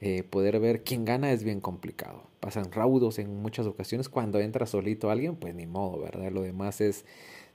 eh, 0.00 0.22
poder 0.22 0.60
ver 0.60 0.82
quién 0.82 1.04
gana 1.04 1.30
es 1.30 1.44
bien 1.44 1.60
complicado. 1.60 2.22
Pasan 2.40 2.72
raudos 2.72 3.18
en 3.18 3.42
muchas 3.42 3.66
ocasiones. 3.66 4.08
Cuando 4.08 4.40
entra 4.40 4.64
solito 4.64 5.10
alguien, 5.10 5.36
pues 5.36 5.54
ni 5.54 5.66
modo, 5.66 6.00
¿verdad? 6.00 6.32
Lo 6.32 6.40
demás 6.40 6.80
es 6.80 7.04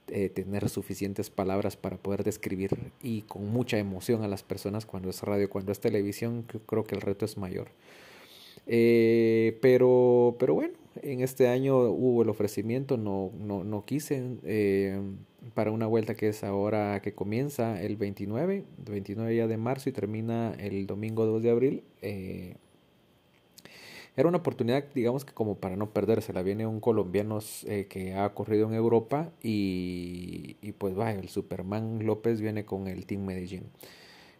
eh, 0.06 0.28
tener 0.28 0.68
suficientes 0.68 1.28
palabras 1.28 1.76
para 1.76 1.96
poder 1.96 2.22
describir 2.22 2.92
y 3.02 3.22
con 3.22 3.48
mucha 3.48 3.78
emoción 3.78 4.22
a 4.22 4.28
las 4.28 4.44
personas 4.44 4.86
cuando 4.86 5.10
es 5.10 5.22
radio, 5.22 5.50
cuando 5.50 5.72
es 5.72 5.80
televisión, 5.80 6.44
creo 6.66 6.84
que 6.84 6.94
el 6.94 7.00
reto 7.00 7.24
es 7.24 7.36
mayor. 7.36 7.66
Eh, 8.66 9.58
pero, 9.60 10.36
pero 10.38 10.54
bueno, 10.54 10.74
en 11.02 11.20
este 11.20 11.48
año 11.48 11.78
hubo 11.78 12.22
el 12.22 12.28
ofrecimiento, 12.28 12.96
no, 12.96 13.30
no, 13.38 13.64
no 13.64 13.84
quise 13.84 14.38
eh, 14.44 15.00
para 15.54 15.70
una 15.70 15.86
vuelta 15.86 16.14
que 16.14 16.28
es 16.28 16.44
ahora 16.44 17.00
que 17.02 17.12
comienza 17.12 17.80
el 17.82 17.96
29, 17.96 18.64
29 18.86 19.36
ya 19.36 19.46
de 19.46 19.56
marzo 19.56 19.88
y 19.88 19.92
termina 19.92 20.54
el 20.58 20.86
domingo 20.86 21.26
2 21.26 21.42
de 21.42 21.50
abril. 21.50 21.82
Eh, 22.02 22.56
era 24.16 24.28
una 24.28 24.38
oportunidad, 24.38 24.84
digamos 24.94 25.24
que 25.24 25.32
como 25.32 25.56
para 25.56 25.76
no 25.76 25.90
perdérsela. 25.90 26.42
Viene 26.42 26.66
un 26.66 26.80
colombiano 26.80 27.40
eh, 27.66 27.86
que 27.88 28.14
ha 28.14 28.32
corrido 28.32 28.68
en 28.68 28.74
Europa 28.74 29.32
y, 29.42 30.56
y 30.62 30.72
pues 30.72 30.94
vaya, 30.94 31.18
el 31.18 31.28
Superman 31.28 32.06
López 32.06 32.40
viene 32.40 32.64
con 32.64 32.86
el 32.86 33.06
Team 33.06 33.24
Medellín. 33.24 33.64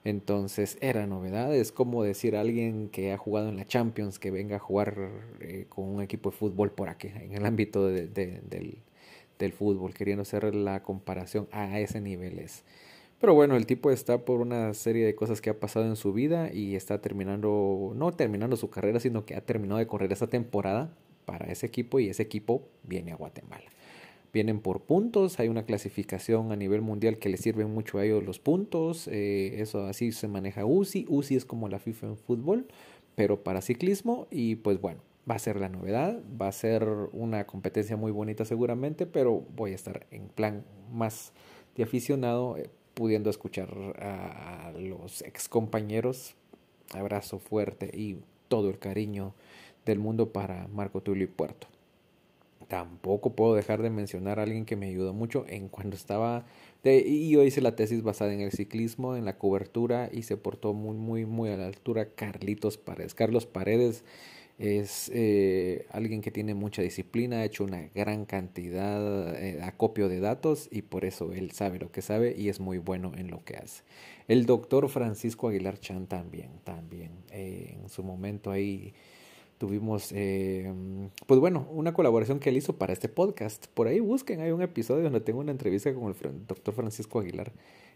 Entonces 0.05 0.77
era 0.83 1.07
novedad, 1.07 1.55
es 1.55 1.73
como 1.73 2.05
decir 2.05 2.37
a 2.37 2.43
alguien 2.43 2.91
que 2.91 3.13
ha 3.13 3.17
jugado 3.17 3.49
en 3.49 3.57
la 3.57 3.65
Champions 3.65 4.19
que 4.19 4.31
venga 4.31 4.57
a 4.57 4.59
jugar 4.59 5.11
eh, 5.41 5.65
con 5.71 5.87
un 5.87 6.03
equipo 6.03 6.31
de 6.31 6.37
fútbol 6.37 6.71
por 6.71 6.91
aquí, 6.91 7.09
en 7.09 7.33
el 7.33 7.47
ámbito 7.47 7.87
del, 7.89 8.13
del, 8.13 9.53
fútbol, 9.53 9.95
queriendo 9.95 10.23
hacer 10.23 10.55
la 10.55 10.83
comparación 10.83 11.49
a 11.53 11.81
ese 11.81 12.01
nivel 12.01 12.39
es. 12.39 12.65
Pero 13.21 13.35
bueno, 13.35 13.57
el 13.57 13.65
tipo 13.65 13.91
está 13.91 14.25
por 14.25 14.41
una 14.41 14.75
serie 14.75 15.07
de 15.07 15.15
cosas 15.15 15.41
que 15.41 15.51
ha 15.51 15.59
pasado 15.59 15.87
en 15.87 15.97
su 15.97 16.13
vida 16.13 16.53
y 16.53 16.77
está 16.77 17.01
terminando, 17.01 17.93
no 17.95 18.13
terminando 18.13 18.57
su 18.57 18.69
carrera, 18.69 19.01
sino 19.01 19.25
que 19.25 19.35
ha 19.35 19.41
terminado 19.41 19.79
de 19.79 19.87
correr 19.87 20.13
esta 20.13 20.27
temporada 20.27 20.95
para 21.25 21.51
ese 21.51 21.67
equipo 21.67 22.01
y 22.01 22.09
ese 22.09 22.23
equipo 22.23 22.69
viene 22.83 23.13
a 23.13 23.17
Guatemala. 23.17 23.71
Vienen 24.35 24.59
por 24.59 24.81
puntos, 24.81 25.39
hay 25.39 25.47
una 25.47 25.65
clasificación 25.65 26.51
a 26.51 26.57
nivel 26.57 26.83
mundial 26.83 27.19
que 27.19 27.29
le 27.29 27.37
sirven 27.37 27.73
mucho 27.73 27.99
a 27.99 28.05
ellos 28.05 28.25
los 28.25 28.41
puntos, 28.41 29.07
eh, 29.07 29.61
eso 29.63 29.87
así 29.87 30.11
se 30.11 30.27
maneja 30.27 30.67
UCI, 30.67 31.07
UCI 31.09 31.37
es 31.37 31.45
como 31.45 31.69
la 31.69 31.79
FIFA 31.79 32.09
en 32.09 32.17
fútbol, 32.17 32.67
pero 33.15 33.45
para 33.45 33.63
ciclismo 33.63 34.27
y 34.33 34.57
pues 34.57 34.81
bueno, 34.81 35.03
va 35.31 35.37
a 35.37 35.39
ser 35.39 35.61
la 35.61 35.69
novedad, 35.69 36.21
va 36.41 36.49
a 36.49 36.53
ser 36.53 36.85
una 37.13 37.47
competencia 37.47 37.97
muy 37.97 38.11
bonita 38.11 38.45
seguramente, 38.45 39.07
pero 39.07 39.45
voy 39.55 39.71
a 39.71 39.77
estar 39.77 40.05
en 40.11 40.27
plan 40.27 40.65
más 40.93 41.33
de 41.77 41.85
aficionado, 41.85 42.57
eh, 42.57 42.69
pudiendo 42.95 43.31
escuchar 43.31 43.71
a 44.01 44.73
los 44.77 45.23
ex 45.23 45.49
compañeros. 45.49 46.35
Abrazo 46.93 47.39
fuerte 47.39 47.89
y 47.97 48.19
todo 48.49 48.69
el 48.69 48.81
cariño 48.81 49.33
del 49.87 50.01
mundo 50.01 50.33
para 50.33 50.67
Marco 50.67 51.01
Tulio 51.03 51.23
y 51.23 51.29
Puerto. 51.29 51.69
Tampoco 52.69 53.35
puedo 53.35 53.55
dejar 53.55 53.83
de 53.83 53.91
mencionar 53.91 54.39
a 54.39 54.45
alguien 54.45 54.65
que 54.65 54.77
me 54.77 54.87
ayudó 54.87 55.13
mucho 55.13 55.45
en 55.49 55.69
cuando 55.69 55.97
estaba 55.97 56.47
de, 56.83 56.99
y 56.99 57.31
yo 57.31 57.43
hice 57.43 57.61
la 57.61 57.77
tesis 57.77 58.03
basada 58.03 58.33
en 58.33 58.41
el 58.41 58.53
ciclismo, 58.53 59.17
en 59.17 59.25
la 59.25 59.39
cobertura 59.39 60.11
y 60.13 60.23
se 60.23 60.37
portó 60.37 60.75
muy 60.75 60.97
muy 60.97 61.27
muy 61.27 61.51
a 61.51 61.57
la 61.57 61.67
altura 61.67 62.11
Carlitos 62.15 62.77
Paredes. 62.79 63.15
Carlos 63.15 63.47
Paredes 63.47 64.05
es 64.59 65.11
eh, 65.13 65.87
alguien 65.91 66.21
que 66.21 66.31
tiene 66.31 66.55
mucha 66.55 66.83
disciplina, 66.83 67.39
ha 67.39 67.45
hecho 67.45 67.65
una 67.65 67.89
gran 67.95 68.25
cantidad, 68.25 69.35
eh, 69.37 69.61
acopio 69.63 70.09
de 70.09 70.21
datos 70.21 70.69
y 70.71 70.83
por 70.83 71.05
eso 71.05 71.33
él 71.33 71.51
sabe 71.51 71.79
lo 71.79 71.91
que 71.91 72.03
sabe 72.03 72.35
y 72.39 72.49
es 72.49 72.61
muy 72.61 72.79
bueno 72.79 73.13
en 73.17 73.31
lo 73.31 73.45
que 73.45 73.57
hace. 73.57 73.83
El 74.29 74.47
doctor 74.47 74.89
Francisco 74.89 75.49
Aguilar 75.49 75.79
Chan 75.81 76.07
también, 76.07 76.51
también, 76.63 77.11
eh, 77.33 77.77
en 77.83 77.89
su 77.89 78.03
momento 78.03 78.51
ahí 78.51 78.95
tuvimos, 79.65 80.13
eh, 80.13 80.71
pues 81.27 81.41
bueno, 81.41 81.67
una 81.71 81.95
colaboración 81.95 82.39
que 82.39 82.51
él 82.51 82.59
hizo 82.59 82.77
para 82.77 82.93
este 82.93 83.09
podcast. 83.09 83.67
Por 83.69 83.89
ahí 83.89 83.99
busquen, 83.99 84.43
hay 84.43 84.51
un 84.51 84.61
episodio 84.61 85.05
donde 85.05 85.23
tengo 85.23 85.41
una 85.41 85.53
entrevista 85.53 85.95
con 85.95 86.09
el 86.09 86.47
doctor 86.47 86.75
Francisco 86.75 87.19
Aguilar. 87.19 87.51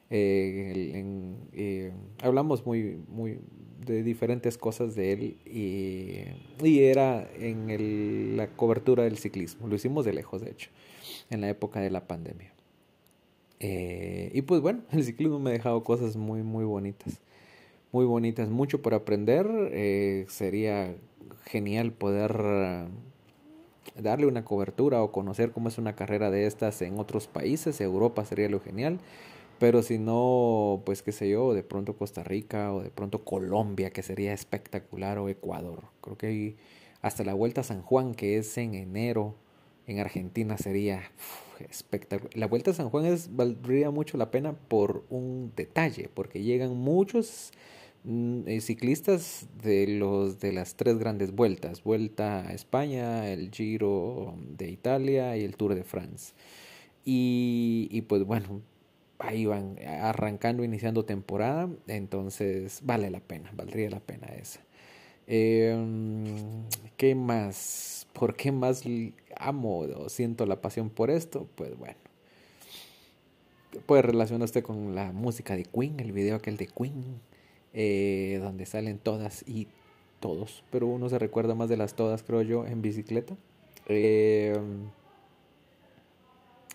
Eh, 0.08 1.04
eh, 1.52 1.92
hablamos 2.22 2.64
muy, 2.64 2.98
muy 3.08 3.40
de 3.84 4.02
diferentes 4.02 4.56
cosas 4.56 4.94
de 4.94 5.12
él 5.12 5.36
y, 5.44 6.78
era 6.80 7.28
en 7.38 8.38
la 8.38 8.46
cobertura 8.48 9.04
del 9.04 9.18
ciclismo. 9.18 9.68
Lo 9.68 9.74
hicimos 9.74 10.06
de 10.06 10.14
lejos, 10.14 10.40
de 10.40 10.50
hecho, 10.50 10.70
en 11.28 11.42
la 11.42 11.50
época 11.50 11.80
de 11.80 11.90
la 11.90 12.06
pandemia. 12.06 12.50
y 13.60 14.40
pues 14.40 14.62
bueno, 14.62 14.84
el 14.92 15.04
ciclismo 15.04 15.38
me 15.38 15.50
ha 15.50 15.52
dejado 15.52 15.84
cosas 15.84 16.16
muy, 16.16 16.42
muy 16.42 16.64
bonitas. 16.64 17.20
Muy 17.92 18.06
bonitas, 18.06 18.48
mucho 18.48 18.80
por 18.80 18.94
aprender. 18.94 19.46
sería 20.28 20.94
genial 21.44 21.92
poder 21.92 22.40
eh, 22.40 22.88
darle 23.96 24.26
una 24.26 24.44
cobertura 24.44 25.02
o 25.02 25.12
conocer 25.12 25.52
cómo 25.52 25.68
es 25.68 25.78
una 25.78 25.96
carrera 25.96 26.30
de 26.30 26.46
estas 26.46 26.82
en 26.82 26.98
otros 26.98 27.26
países. 27.26 27.80
Europa 27.80 28.24
sería 28.24 28.48
lo 28.48 28.60
genial. 28.60 29.00
Pero 29.58 29.82
si 29.82 29.98
no, 29.98 30.82
pues 30.86 31.02
qué 31.02 31.10
sé 31.10 31.28
yo, 31.28 31.52
de 31.52 31.64
pronto 31.64 31.96
Costa 31.96 32.22
Rica 32.22 32.72
o 32.72 32.82
de 32.82 32.90
pronto 32.90 33.24
Colombia, 33.24 33.90
que 33.90 34.02
sería 34.04 34.32
espectacular, 34.32 35.18
o 35.18 35.28
Ecuador. 35.28 35.86
Creo 36.00 36.16
que 36.16 36.56
hasta 37.02 37.24
la 37.24 37.34
Vuelta 37.34 37.62
a 37.62 37.64
San 37.64 37.82
Juan, 37.82 38.14
que 38.14 38.38
es 38.38 38.56
en 38.56 38.74
enero, 38.74 39.34
en 39.88 39.98
Argentina, 39.98 40.56
sería 40.58 41.02
espectacular. 41.68 42.36
La 42.36 42.46
Vuelta 42.46 42.70
a 42.70 42.74
San 42.74 42.88
Juan 42.88 43.04
es, 43.06 43.34
valdría 43.34 43.90
mucho 43.90 44.16
la 44.16 44.30
pena 44.30 44.52
por 44.52 45.04
un 45.10 45.52
detalle, 45.56 46.08
porque 46.12 46.42
llegan 46.42 46.76
muchos 46.76 47.52
ciclistas 48.60 49.48
de 49.62 49.86
los 49.86 50.40
de 50.40 50.52
las 50.52 50.76
tres 50.76 50.98
grandes 50.98 51.32
vueltas, 51.32 51.82
Vuelta 51.82 52.48
a 52.48 52.52
España, 52.52 53.28
el 53.30 53.50
Giro 53.50 54.34
de 54.56 54.70
Italia 54.70 55.36
y 55.36 55.44
el 55.44 55.56
Tour 55.56 55.74
de 55.74 55.84
France. 55.84 56.34
Y, 57.04 57.88
y 57.90 58.02
pues 58.02 58.24
bueno, 58.24 58.62
ahí 59.18 59.46
van 59.46 59.76
arrancando, 59.86 60.64
iniciando 60.64 61.04
temporada, 61.04 61.68
entonces 61.86 62.80
vale 62.84 63.10
la 63.10 63.20
pena, 63.20 63.50
valdría 63.54 63.90
la 63.90 64.00
pena 64.00 64.28
esa. 64.28 64.60
Em, 65.26 66.24
¿Qué 66.96 67.14
más? 67.14 68.06
¿Por 68.14 68.34
qué 68.34 68.50
más 68.50 68.82
amo 69.36 69.80
o 69.80 70.08
siento 70.08 70.46
la 70.46 70.60
pasión 70.60 70.90
por 70.90 71.10
esto? 71.10 71.46
Pues 71.54 71.76
bueno. 71.76 71.98
Puede 73.86 74.02
relacionarse 74.02 74.62
con 74.62 74.94
la 74.94 75.12
música 75.12 75.54
de 75.54 75.64
Queen, 75.64 76.00
el 76.00 76.12
video 76.12 76.36
aquel 76.36 76.56
de 76.56 76.66
Queen, 76.66 77.20
eh, 77.72 78.38
donde 78.42 78.66
salen 78.66 78.98
todas 78.98 79.46
y 79.46 79.68
todos, 80.20 80.64
pero 80.70 80.86
uno 80.86 81.08
se 81.08 81.18
recuerda 81.18 81.54
más 81.54 81.68
de 81.68 81.76
las 81.76 81.94
todas, 81.94 82.22
creo 82.22 82.42
yo, 82.42 82.66
en 82.66 82.82
bicicleta. 82.82 83.36
Eh, 83.86 84.58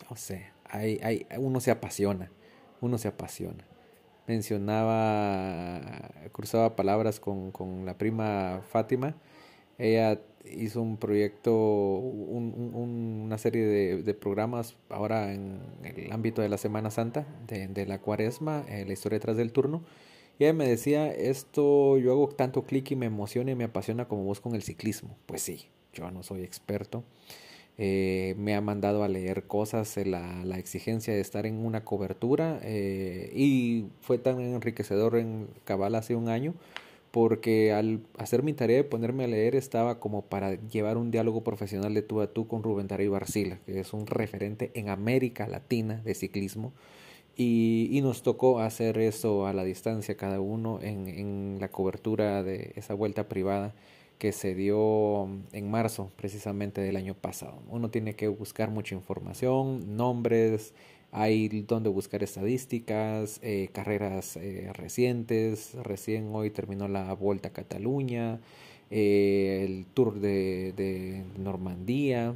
no 0.10 0.16
sé, 0.16 0.48
hay, 0.66 1.00
hay, 1.04 1.26
uno 1.38 1.60
se 1.60 1.72
apasiona, 1.72 2.32
uno 2.82 2.98
se 2.98 3.08
apasiona. 3.08 3.66
Mencionaba, 4.28 5.82
cruzaba 6.32 6.76
palabras 6.76 7.20
con, 7.20 7.52
con 7.52 7.86
la 7.86 7.98
prima 7.98 8.62
Fátima. 8.70 9.16
Ella 9.78 10.22
hizo 10.46 10.82
un 10.82 10.98
proyecto, 10.98 11.54
una 11.54 13.38
serie 13.38 13.66
de, 13.66 14.04
de, 14.04 14.14
programas 14.14 14.76
ahora 14.90 15.34
en 15.34 15.60
el 15.84 16.12
ámbito 16.12 16.42
de 16.42 16.50
la 16.50 16.58
Semana 16.58 16.92
Santa, 16.92 17.26
de, 17.48 17.68
de 17.68 17.86
la 17.86 18.00
cuaresma, 18.00 18.64
eh, 18.70 18.86
la 18.86 18.94
historia 18.94 19.18
detrás 19.18 19.36
del 19.38 19.52
turno 19.52 19.84
y 20.40 20.46
ella 20.46 20.54
me 20.54 20.68
decía, 20.68 21.12
esto 21.12 21.98
yo 21.98 22.12
hago 22.12 22.30
tanto 22.30 22.64
clic 22.64 22.92
y 22.92 22.96
me 22.96 23.06
emociona 23.06 23.52
y 23.52 23.56
me 23.56 23.66
apasiona 23.66 24.08
como 24.08 24.24
vos 24.24 24.42
con 24.42 24.56
el 24.56 24.64
ciclismo. 24.64 25.16
Pues 25.26 25.42
sí, 25.42 25.68
yo 25.94 26.10
no 26.12 26.24
soy 26.24 26.42
experto. 26.42 27.04
Eh, 27.78 28.36
me 28.38 28.56
ha 28.56 28.62
mandado 28.62 29.04
a 29.04 29.08
leer 29.08 29.46
cosas, 29.46 29.98
la, 29.98 30.44
la 30.46 30.60
exigencia 30.60 31.14
de 31.14 31.22
estar 31.22 31.46
en 31.46 31.66
una 31.66 31.84
cobertura 31.84 32.60
eh, 32.64 33.32
y 33.34 33.86
fue 34.02 34.20
tan 34.20 34.40
enriquecedor 34.40 35.18
en 35.18 35.48
Cabal 35.66 35.96
hace 35.96 36.16
un 36.16 36.30
año 36.30 36.54
porque 37.10 37.74
al 37.74 38.02
hacer 38.18 38.42
mi 38.42 38.54
tarea 38.54 38.78
de 38.78 38.84
ponerme 38.84 39.24
a 39.24 39.28
leer 39.28 39.56
estaba 39.56 40.00
como 40.00 40.24
para 40.24 40.56
llevar 40.68 40.98
un 40.98 41.12
diálogo 41.12 41.44
profesional 41.44 41.94
de 41.94 42.02
tú 42.02 42.22
a 42.22 42.28
tú 42.34 42.48
con 42.48 42.64
Rubén 42.64 42.88
Darío 42.88 43.12
Barcila, 43.12 43.60
que 43.66 43.80
es 43.80 43.94
un 43.94 44.08
referente 44.08 44.72
en 44.74 44.90
América 44.90 45.48
Latina 45.48 46.02
de 46.04 46.16
ciclismo 46.16 46.74
y, 47.36 47.90
y, 47.92 48.02
nos 48.02 48.22
tocó 48.22 48.60
hacer 48.60 48.98
eso 49.00 49.48
a 49.48 49.54
la 49.54 49.64
distancia 49.64 50.16
cada 50.16 50.40
uno 50.40 50.80
en, 50.82 51.08
en, 51.08 51.58
la 51.60 51.70
cobertura 51.70 52.44
de 52.44 52.74
esa 52.76 52.94
vuelta 52.94 53.28
privada 53.28 53.74
que 54.20 54.32
se 54.32 54.56
dio 54.56 55.28
en 55.52 55.72
marzo 55.72 56.12
precisamente 56.16 56.82
del 56.82 56.96
año 56.96 57.16
pasado. 57.16 57.62
Uno 57.70 57.90
tiene 57.90 58.16
que 58.16 58.28
buscar 58.28 58.70
mucha 58.70 58.96
información, 58.96 59.98
nombres, 59.98 60.74
hay 61.14 61.48
donde 61.68 61.90
buscar 61.90 62.24
estadísticas, 62.24 63.40
eh, 63.44 63.70
carreras 63.72 64.36
eh, 64.36 64.72
recientes. 64.74 65.76
Recién 65.76 66.34
hoy 66.34 66.50
terminó 66.50 66.88
la 66.88 67.14
Vuelta 67.14 67.50
a 67.50 67.54
Cataluña, 67.54 68.40
eh, 68.90 69.64
el 69.64 69.86
Tour 69.94 70.20
de, 70.20 70.74
de 70.76 71.24
Normandía. 71.38 72.36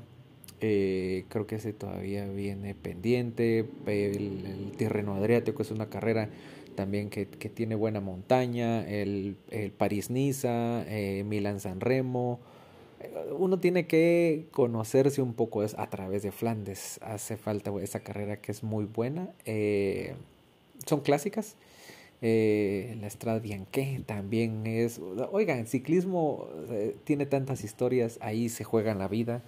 Eh, 0.60 1.26
creo 1.30 1.46
que 1.46 1.56
ese 1.56 1.74
todavía 1.74 2.28
viene 2.28 2.76
pendiente. 2.76 3.66
El, 3.86 4.72
terreno 4.78 5.16
Adriático 5.16 5.62
es 5.62 5.72
una 5.72 5.90
carrera 5.90 6.30
también 6.76 7.10
que, 7.10 7.28
que 7.28 7.50
tiene 7.50 7.76
buena 7.76 8.02
montaña. 8.02 8.88
El, 8.88 9.38
el 9.50 9.72
París-Niza, 9.72 10.84
eh, 10.88 11.24
Milán-San 11.26 11.80
Remo. 11.80 12.40
Eh, 13.00 13.12
uno 13.38 13.60
tiene 13.60 13.88
que 13.88 14.48
conocerse 14.52 15.22
un 15.22 15.34
poco 15.34 15.62
a 15.62 15.90
través 15.90 16.24
de 16.24 16.32
Flandes. 16.32 17.00
Hace 17.04 17.38
falta 17.38 17.72
esa 17.82 18.00
carrera 18.02 18.42
que 18.42 18.52
es 18.52 18.64
muy 18.64 18.86
buena. 18.86 19.30
Eh, 19.46 20.16
son 20.86 21.02
clásicas. 21.02 21.56
Eh, 22.22 22.98
la 23.00 23.08
Estrada 23.08 23.40
Bianqué 23.40 24.02
también 24.06 24.66
es. 24.66 25.00
Oigan, 25.32 25.60
el 25.60 25.68
ciclismo 25.68 26.48
eh, 26.70 26.96
tiene 27.04 27.26
tantas 27.26 27.64
historias. 27.64 28.18
Ahí 28.22 28.50
se 28.50 28.64
juega 28.64 28.94
la 28.96 29.08
vida. 29.08 29.44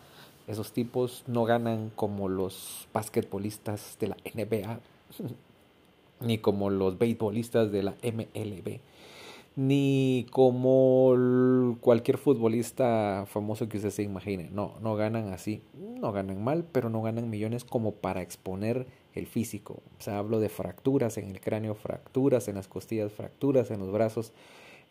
Esos 0.50 0.72
tipos 0.72 1.24
no 1.28 1.46
ganan 1.46 1.92
como 1.96 2.28
los 2.28 2.88
basquetbolistas 2.92 3.98
de 4.00 4.08
la 4.08 4.18
NBA, 4.34 4.80
ni 6.22 6.40
como 6.40 6.72
los 6.72 6.98
beisbolistas 6.98 7.72
de 7.72 7.84
la 7.84 7.96
MLB, 8.02 8.80
ni 9.56 10.26
como 10.32 11.78
cualquier 11.82 12.18
futbolista 12.18 13.26
famoso 13.28 13.70
que 13.70 13.78
usted 13.78 13.92
se 13.92 14.02
imagine. 14.02 14.50
No, 14.52 14.74
no 14.82 14.96
ganan 14.96 15.34
así, 15.34 15.62
no 16.02 16.12
ganan 16.12 16.44
mal, 16.44 16.66
pero 16.72 16.90
no 16.90 17.04
ganan 17.04 17.30
millones 17.30 17.64
como 17.64 17.92
para 17.92 18.24
exponer 18.24 18.88
el 19.14 19.28
físico. 19.28 19.84
O 20.00 20.02
sea, 20.02 20.18
hablo 20.18 20.40
de 20.40 20.50
fracturas 20.50 21.20
en 21.20 21.30
el 21.30 21.42
cráneo, 21.42 21.76
fracturas 21.76 22.48
en 22.48 22.56
las 22.56 22.68
costillas, 22.68 23.12
fracturas 23.12 23.70
en 23.70 23.82
los 23.82 23.92
brazos. 23.92 24.34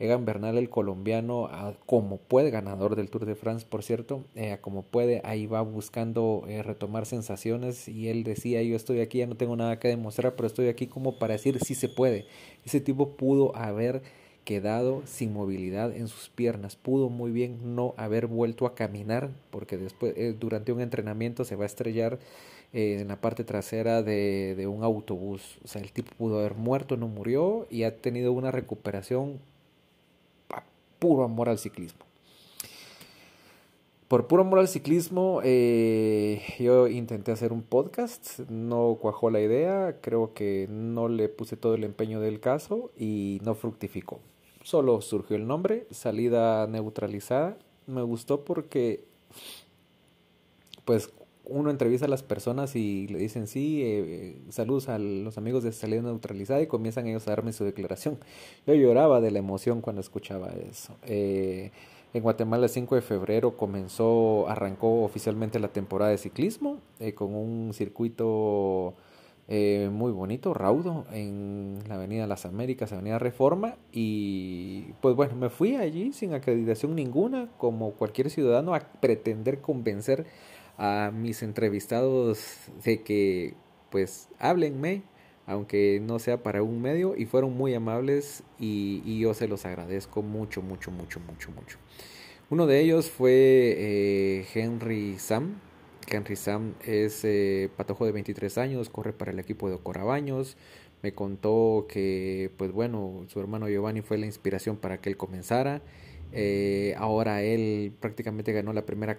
Egan 0.00 0.24
Bernal, 0.24 0.56
el 0.58 0.70
colombiano, 0.70 1.50
como 1.84 2.18
puede, 2.18 2.50
ganador 2.50 2.94
del 2.94 3.10
Tour 3.10 3.26
de 3.26 3.34
France, 3.34 3.66
por 3.68 3.82
cierto, 3.82 4.24
eh, 4.36 4.56
como 4.60 4.84
puede, 4.84 5.20
ahí 5.24 5.46
va 5.46 5.60
buscando 5.62 6.44
eh, 6.46 6.62
retomar 6.62 7.04
sensaciones 7.04 7.88
y 7.88 8.08
él 8.08 8.22
decía, 8.22 8.62
yo 8.62 8.76
estoy 8.76 9.00
aquí, 9.00 9.18
ya 9.18 9.26
no 9.26 9.36
tengo 9.36 9.56
nada 9.56 9.80
que 9.80 9.88
demostrar, 9.88 10.36
pero 10.36 10.46
estoy 10.46 10.68
aquí 10.68 10.86
como 10.86 11.18
para 11.18 11.32
decir 11.32 11.58
si 11.64 11.74
se 11.74 11.88
puede. 11.88 12.26
Ese 12.64 12.80
tipo 12.80 13.16
pudo 13.16 13.56
haber 13.56 14.02
quedado 14.44 15.02
sin 15.04 15.32
movilidad 15.32 15.94
en 15.94 16.06
sus 16.06 16.28
piernas, 16.28 16.76
pudo 16.76 17.08
muy 17.08 17.32
bien 17.32 17.74
no 17.74 17.94
haber 17.96 18.28
vuelto 18.28 18.66
a 18.66 18.76
caminar 18.76 19.30
porque 19.50 19.76
después 19.78 20.14
eh, 20.16 20.32
durante 20.38 20.70
un 20.70 20.80
entrenamiento 20.80 21.44
se 21.44 21.56
va 21.56 21.64
a 21.64 21.66
estrellar 21.66 22.20
en 22.72 23.08
la 23.08 23.20
parte 23.20 23.44
trasera 23.44 24.02
de, 24.02 24.54
de 24.54 24.66
un 24.68 24.84
autobús. 24.84 25.58
O 25.64 25.68
sea, 25.68 25.82
el 25.82 25.90
tipo 25.90 26.12
pudo 26.16 26.38
haber 26.38 26.54
muerto, 26.54 26.96
no 26.96 27.08
murió 27.08 27.66
y 27.68 27.82
ha 27.82 27.96
tenido 27.96 28.32
una 28.32 28.52
recuperación 28.52 29.40
puro 30.98 31.24
amor 31.24 31.48
al 31.48 31.58
ciclismo. 31.58 32.08
Por 34.08 34.26
puro 34.26 34.42
amor 34.42 34.60
al 34.60 34.68
ciclismo, 34.68 35.40
eh, 35.44 36.42
yo 36.58 36.88
intenté 36.88 37.30
hacer 37.30 37.52
un 37.52 37.62
podcast, 37.62 38.38
no 38.48 38.96
cuajó 38.98 39.28
la 39.28 39.40
idea, 39.40 39.98
creo 40.00 40.32
que 40.32 40.66
no 40.70 41.08
le 41.08 41.28
puse 41.28 41.58
todo 41.58 41.74
el 41.74 41.84
empeño 41.84 42.18
del 42.18 42.40
caso 42.40 42.90
y 42.96 43.38
no 43.44 43.54
fructificó. 43.54 44.20
Solo 44.62 45.02
surgió 45.02 45.36
el 45.36 45.46
nombre, 45.46 45.86
salida 45.90 46.66
neutralizada. 46.66 47.58
Me 47.86 48.00
gustó 48.00 48.44
porque, 48.44 49.04
pues, 50.86 51.10
uno 51.48 51.70
entrevista 51.70 52.06
a 52.06 52.08
las 52.08 52.22
personas 52.22 52.76
y 52.76 53.08
le 53.08 53.18
dicen 53.18 53.46
sí, 53.46 53.82
eh, 53.82 54.36
saludos 54.50 54.88
a 54.88 54.98
los 54.98 55.38
amigos 55.38 55.64
de 55.64 55.72
salida 55.72 56.02
neutralizada 56.02 56.60
y 56.60 56.66
comienzan 56.66 57.06
ellos 57.06 57.26
a 57.26 57.30
darme 57.30 57.52
su 57.52 57.64
declaración. 57.64 58.18
Yo 58.66 58.74
lloraba 58.74 59.20
de 59.20 59.30
la 59.30 59.38
emoción 59.38 59.80
cuando 59.80 60.00
escuchaba 60.00 60.48
eso. 60.48 60.96
Eh, 61.06 61.70
en 62.14 62.22
Guatemala 62.22 62.64
el 62.64 62.70
5 62.70 62.94
de 62.94 63.02
febrero 63.02 63.56
comenzó, 63.56 64.48
arrancó 64.48 65.02
oficialmente 65.02 65.58
la 65.58 65.68
temporada 65.68 66.10
de 66.10 66.18
ciclismo 66.18 66.78
eh, 67.00 67.14
con 67.14 67.34
un 67.34 67.72
circuito 67.74 68.94
muy 69.50 70.12
bonito, 70.12 70.52
raudo, 70.52 71.06
en 71.10 71.78
la 71.88 71.94
Avenida 71.94 72.26
Las 72.26 72.44
Américas, 72.44 72.92
Avenida 72.92 73.18
Reforma. 73.18 73.76
Y 73.92 74.92
pues 75.00 75.16
bueno, 75.16 75.36
me 75.36 75.48
fui 75.48 75.76
allí 75.76 76.12
sin 76.12 76.34
acreditación 76.34 76.94
ninguna, 76.94 77.48
como 77.56 77.92
cualquier 77.92 78.28
ciudadano, 78.28 78.74
a 78.74 78.80
pretender 78.80 79.62
convencer 79.62 80.26
a 80.78 81.10
mis 81.12 81.42
entrevistados 81.42 82.38
de 82.84 83.02
que 83.02 83.54
pues 83.90 84.28
háblenme, 84.38 85.02
aunque 85.46 86.00
no 86.02 86.18
sea 86.18 86.42
para 86.42 86.62
un 86.62 86.80
medio, 86.80 87.16
y 87.16 87.26
fueron 87.26 87.56
muy 87.56 87.74
amables 87.74 88.42
y, 88.58 89.18
yo 89.18 89.34
se 89.34 89.48
los 89.48 89.64
agradezco 89.66 90.22
mucho, 90.22 90.62
mucho, 90.62 90.90
mucho, 90.90 91.20
mucho, 91.20 91.50
mucho. 91.50 91.78
Uno 92.50 92.66
de 92.66 92.80
ellos 92.80 93.10
fue 93.10 93.74
eh, 93.76 94.46
Henry 94.54 95.18
Sam. 95.18 95.60
Henry 96.06 96.36
Sam 96.36 96.74
es 96.86 97.24
eh, 97.24 97.70
patojo 97.76 98.06
de 98.06 98.12
23 98.12 98.56
años, 98.58 98.88
corre 98.88 99.12
para 99.12 99.32
el 99.32 99.38
equipo 99.38 99.68
de 99.68 99.78
Corabaños. 99.78 100.56
Me 101.02 101.12
contó 101.12 101.86
que, 101.88 102.50
pues 102.56 102.72
bueno, 102.72 103.24
su 103.28 103.40
hermano 103.40 103.68
Giovanni 103.68 104.00
fue 104.00 104.18
la 104.18 104.26
inspiración 104.26 104.76
para 104.76 105.00
que 105.00 105.10
él 105.10 105.16
comenzara. 105.16 105.82
Eh, 106.32 106.94
ahora 106.98 107.42
él 107.42 107.92
prácticamente 108.00 108.52
ganó 108.52 108.72
la 108.72 108.84
primera 108.84 109.18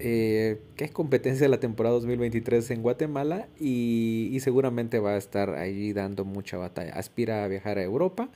eh, 0.00 0.60
que 0.76 0.84
es 0.84 0.90
competencia 0.92 1.44
de 1.44 1.48
la 1.48 1.60
temporada 1.60 1.94
2023 1.96 2.70
en 2.70 2.82
Guatemala 2.82 3.48
y, 3.58 4.36
seguramente 4.40 5.00
va 5.00 5.12
a 5.12 5.16
estar 5.16 5.50
allí 5.50 5.92
dando 5.92 6.24
mucha 6.24 6.56
batalla. 6.56 6.92
Aspira 6.92 7.44
a 7.44 7.48
viajar 7.48 7.78
a 7.78 7.82
Europa. 7.82 8.30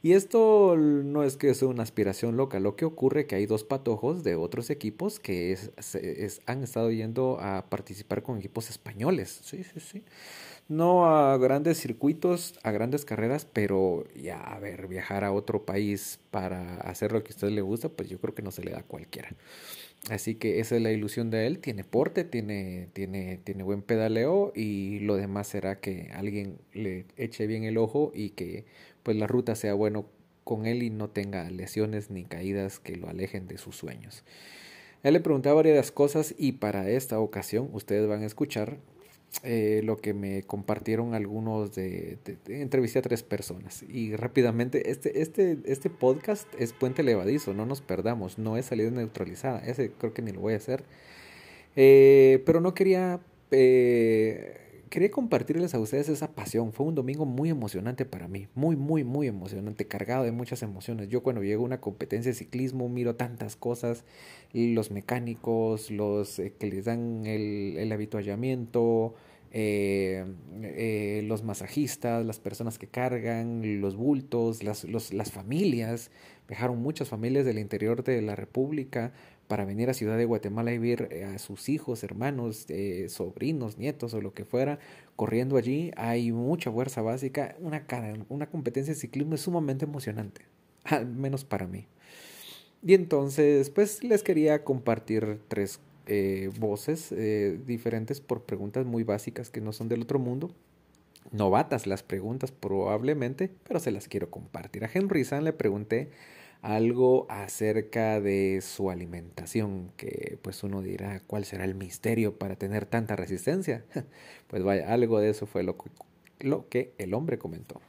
Y 0.00 0.12
esto 0.12 0.76
no 0.76 1.24
es 1.24 1.36
que 1.36 1.52
sea 1.54 1.66
una 1.66 1.82
aspiración 1.82 2.36
loca, 2.36 2.60
lo 2.60 2.76
que 2.76 2.84
ocurre 2.84 3.22
es 3.22 3.26
que 3.26 3.34
hay 3.34 3.46
dos 3.46 3.64
patojos 3.64 4.22
de 4.22 4.36
otros 4.36 4.70
equipos 4.70 5.18
que 5.18 5.50
es, 5.50 5.72
han 6.46 6.62
estado 6.62 6.92
yendo 6.92 7.38
a 7.40 7.68
participar 7.68 8.22
con 8.22 8.38
equipos 8.38 8.70
españoles. 8.70 9.40
Sí, 9.42 9.64
sí, 9.64 9.80
sí. 9.80 10.04
No 10.68 11.06
a 11.06 11.36
grandes 11.38 11.80
circuitos, 11.80 12.60
a 12.62 12.70
grandes 12.70 13.04
carreras, 13.04 13.46
pero 13.50 14.04
ya, 14.14 14.38
a 14.38 14.60
ver, 14.60 14.86
viajar 14.86 15.24
a 15.24 15.32
otro 15.32 15.64
país 15.64 16.20
para 16.30 16.76
hacer 16.82 17.10
lo 17.10 17.24
que 17.24 17.32
a 17.32 17.34
usted 17.34 17.48
le 17.48 17.62
gusta, 17.62 17.88
pues 17.88 18.08
yo 18.08 18.20
creo 18.20 18.34
que 18.34 18.42
no 18.42 18.52
se 18.52 18.62
le 18.62 18.72
da 18.72 18.80
a 18.80 18.82
cualquiera. 18.82 19.30
Así 20.10 20.36
que 20.36 20.60
esa 20.60 20.76
es 20.76 20.82
la 20.82 20.92
ilusión 20.92 21.30
de 21.30 21.46
él. 21.46 21.58
Tiene 21.58 21.84
porte, 21.84 22.24
tiene, 22.24 22.88
tiene, 22.92 23.40
tiene 23.44 23.62
buen 23.62 23.82
pedaleo 23.82 24.52
y 24.54 25.00
lo 25.00 25.16
demás 25.16 25.48
será 25.48 25.80
que 25.80 26.10
alguien 26.14 26.58
le 26.72 27.04
eche 27.16 27.46
bien 27.46 27.64
el 27.64 27.76
ojo 27.76 28.10
y 28.14 28.30
que 28.30 28.64
pues 29.02 29.16
la 29.16 29.26
ruta 29.26 29.54
sea 29.54 29.74
bueno 29.74 30.06
con 30.44 30.64
él 30.64 30.82
y 30.82 30.88
no 30.88 31.10
tenga 31.10 31.50
lesiones 31.50 32.10
ni 32.10 32.24
caídas 32.24 32.78
que 32.78 32.96
lo 32.96 33.08
alejen 33.08 33.48
de 33.48 33.58
sus 33.58 33.76
sueños. 33.76 34.24
Él 35.02 35.12
le 35.12 35.20
preguntaba 35.20 35.56
varias 35.56 35.92
cosas 35.92 36.34
y 36.38 36.52
para 36.52 36.88
esta 36.88 37.20
ocasión 37.20 37.68
ustedes 37.72 38.08
van 38.08 38.22
a 38.22 38.26
escuchar 38.26 38.78
eh, 39.44 39.82
lo 39.84 39.98
que 39.98 40.14
me 40.14 40.42
compartieron 40.42 41.14
algunos 41.14 41.74
de, 41.74 42.18
entrevisté 42.48 42.98
a 42.98 43.02
tres 43.02 43.22
personas. 43.22 43.84
Y 43.88 44.16
rápidamente 44.16 44.90
este 44.90 45.22
este 45.22 45.58
este 45.64 45.90
podcast 45.90 46.48
es 46.58 46.72
puente 46.72 47.02
levadizo 47.02 47.54
no 47.54 47.66
nos 47.66 47.80
perdamos 47.80 48.38
no 48.38 48.56
es 48.56 48.66
salida 48.66 48.90
neutralizada 48.90 49.60
ese 49.60 49.92
creo 49.92 50.12
que 50.12 50.22
ni 50.22 50.32
lo 50.32 50.40
voy 50.40 50.54
a 50.54 50.56
hacer. 50.56 50.82
Eh, 51.76 52.42
pero 52.46 52.60
no 52.60 52.74
quería 52.74 53.20
eh, 53.50 54.67
quería 54.88 55.10
compartirles 55.10 55.74
a 55.74 55.80
ustedes 55.80 56.08
esa 56.08 56.32
pasión. 56.32 56.72
Fue 56.72 56.86
un 56.86 56.94
domingo 56.94 57.26
muy 57.26 57.50
emocionante 57.50 58.04
para 58.04 58.28
mí. 58.28 58.48
Muy 58.54 58.76
muy 58.76 59.04
muy 59.04 59.26
emocionante 59.26 59.86
cargado 59.86 60.24
de 60.24 60.32
muchas 60.32 60.62
emociones. 60.62 61.08
Yo 61.08 61.22
cuando 61.22 61.42
llego 61.42 61.62
a 61.62 61.66
una 61.66 61.80
competencia 61.80 62.30
de 62.30 62.34
ciclismo 62.34 62.88
miro 62.88 63.16
tantas 63.16 63.56
cosas 63.56 64.04
los 64.52 64.90
mecánicos, 64.90 65.90
los 65.90 66.38
eh, 66.38 66.54
que 66.58 66.66
les 66.68 66.84
dan 66.84 67.26
el, 67.26 67.90
habituallamiento, 67.92 69.14
eh, 69.52 70.24
eh, 70.62 71.22
los 71.24 71.42
masajistas, 71.42 72.24
las 72.24 72.38
personas 72.38 72.78
que 72.78 72.86
cargan, 72.86 73.80
los 73.80 73.96
bultos, 73.96 74.62
las, 74.62 74.84
las 74.84 75.32
familias. 75.32 76.10
Viajaron 76.48 76.80
muchas 76.80 77.08
familias 77.08 77.44
del 77.44 77.58
interior 77.58 78.02
de 78.02 78.22
la 78.22 78.34
República 78.34 79.12
para 79.48 79.64
venir 79.64 79.90
a 79.90 79.94
Ciudad 79.94 80.16
de 80.16 80.24
Guatemala 80.24 80.72
y 80.72 80.78
ver 80.78 81.24
a 81.34 81.38
sus 81.38 81.68
hijos, 81.68 82.04
hermanos, 82.04 82.66
sobrinos, 83.08 83.78
nietos 83.78 84.14
o 84.14 84.20
lo 84.20 84.32
que 84.32 84.44
fuera, 84.44 84.78
corriendo 85.16 85.56
allí. 85.56 85.90
Hay 85.96 86.30
mucha 86.30 86.70
fuerza 86.70 87.02
básica. 87.02 87.56
Una, 87.60 87.84
una 88.28 88.48
competencia 88.48 88.94
de 88.94 89.00
ciclismo 89.00 89.34
es 89.34 89.40
sumamente 89.40 89.86
emocionante, 89.86 90.42
al 90.84 91.06
menos 91.06 91.44
para 91.44 91.66
mí. 91.66 91.86
Y 92.82 92.94
entonces, 92.94 93.70
pues 93.70 94.04
les 94.04 94.22
quería 94.22 94.62
compartir 94.62 95.40
tres 95.48 95.80
eh, 96.06 96.50
voces 96.58 97.12
eh, 97.12 97.60
diferentes 97.66 98.20
por 98.20 98.44
preguntas 98.44 98.86
muy 98.86 99.02
básicas 99.02 99.50
que 99.50 99.60
no 99.60 99.72
son 99.72 99.88
del 99.88 100.02
otro 100.02 100.18
mundo. 100.18 100.50
Novatas 101.32 101.86
las 101.86 102.02
preguntas 102.02 102.52
probablemente, 102.52 103.50
pero 103.66 103.80
se 103.80 103.90
las 103.90 104.08
quiero 104.08 104.30
compartir. 104.30 104.84
A 104.84 104.90
Henry 104.92 105.24
San 105.24 105.44
le 105.44 105.52
pregunté 105.52 106.10
algo 106.62 107.26
acerca 107.30 108.20
de 108.20 108.60
su 108.62 108.90
alimentación, 108.90 109.92
que 109.96 110.38
pues 110.42 110.62
uno 110.62 110.82
dirá, 110.82 111.20
¿cuál 111.26 111.44
será 111.44 111.64
el 111.64 111.74
misterio 111.74 112.38
para 112.38 112.56
tener 112.56 112.86
tanta 112.86 113.16
resistencia? 113.16 113.84
pues 114.48 114.62
vaya, 114.62 114.92
algo 114.92 115.20
de 115.20 115.30
eso 115.30 115.46
fue 115.46 115.62
lo, 115.62 115.76
lo 116.40 116.68
que 116.68 116.92
el 116.98 117.14
hombre 117.14 117.38
comentó. 117.38 117.80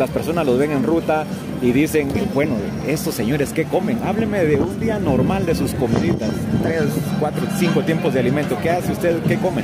Las 0.00 0.10
personas 0.10 0.46
los 0.46 0.58
ven 0.58 0.72
en 0.72 0.82
ruta 0.82 1.24
y 1.62 1.72
dicen, 1.72 2.08
bueno, 2.34 2.56
estos 2.88 3.14
señores, 3.14 3.52
¿qué 3.52 3.64
comen? 3.64 3.98
Hábleme 4.02 4.44
de 4.44 4.56
un 4.56 4.80
día 4.80 4.98
normal 4.98 5.44
de 5.44 5.54
sus 5.54 5.74
comiditas, 5.74 6.30
tres, 6.62 6.84
cuatro, 7.20 7.42
cinco 7.58 7.82
tiempos 7.82 8.14
de 8.14 8.20
alimento. 8.20 8.58
¿Qué 8.62 8.70
hace 8.70 8.92
usted? 8.92 9.22
¿Qué 9.28 9.36
come? 9.36 9.62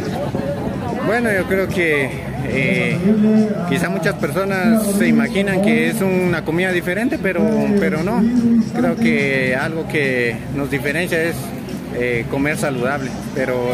Bueno, 1.06 1.32
yo 1.32 1.44
creo 1.46 1.68
que 1.68 2.10
eh, 2.48 2.98
quizá 3.70 3.88
muchas 3.88 4.14
personas 4.16 4.86
se 4.98 5.08
imaginan 5.08 5.62
que 5.62 5.88
es 5.88 6.02
una 6.02 6.44
comida 6.44 6.70
diferente, 6.70 7.18
pero, 7.18 7.42
pero 7.80 8.02
no. 8.02 8.22
Creo 8.74 8.94
que 8.96 9.56
algo 9.56 9.88
que 9.88 10.36
nos 10.54 10.70
diferencia 10.70 11.22
es 11.22 11.34
eh, 11.98 12.26
comer 12.30 12.58
saludable, 12.58 13.10
pero 13.34 13.70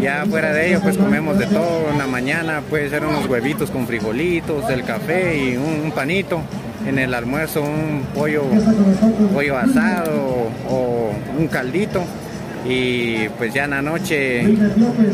ya 0.00 0.24
fuera 0.28 0.52
de 0.52 0.68
ello 0.68 0.80
pues 0.80 0.96
comemos 0.96 1.38
de 1.38 1.46
todo, 1.46 1.90
en 1.90 1.98
la 1.98 2.06
mañana 2.06 2.62
puede 2.68 2.88
ser 2.88 3.04
unos 3.04 3.26
huevitos 3.26 3.70
con 3.70 3.86
frijolitos, 3.86 4.70
el 4.70 4.84
café 4.84 5.36
y 5.36 5.56
un, 5.56 5.90
panito, 5.90 6.40
en 6.86 6.98
el 6.98 7.12
almuerzo 7.14 7.62
un 7.62 8.04
pollo, 8.14 8.44
pollo 9.34 9.58
asado 9.58 10.50
o, 10.68 11.10
un 11.36 11.48
caldito 11.48 12.04
y 12.68 13.28
pues 13.30 13.52
ya 13.52 13.64
en 13.64 13.70
la 13.70 13.82
noche 13.82 14.42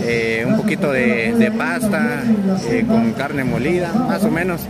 eh, 0.02 0.44
un 0.46 0.56
poquito 0.56 0.92
de, 0.92 1.52
pasta 1.56 2.24
eh, 2.68 2.84
con 2.86 3.12
carne 3.12 3.44
molida, 3.44 3.92
más 3.92 4.22
o 4.24 4.30
menos. 4.30 4.62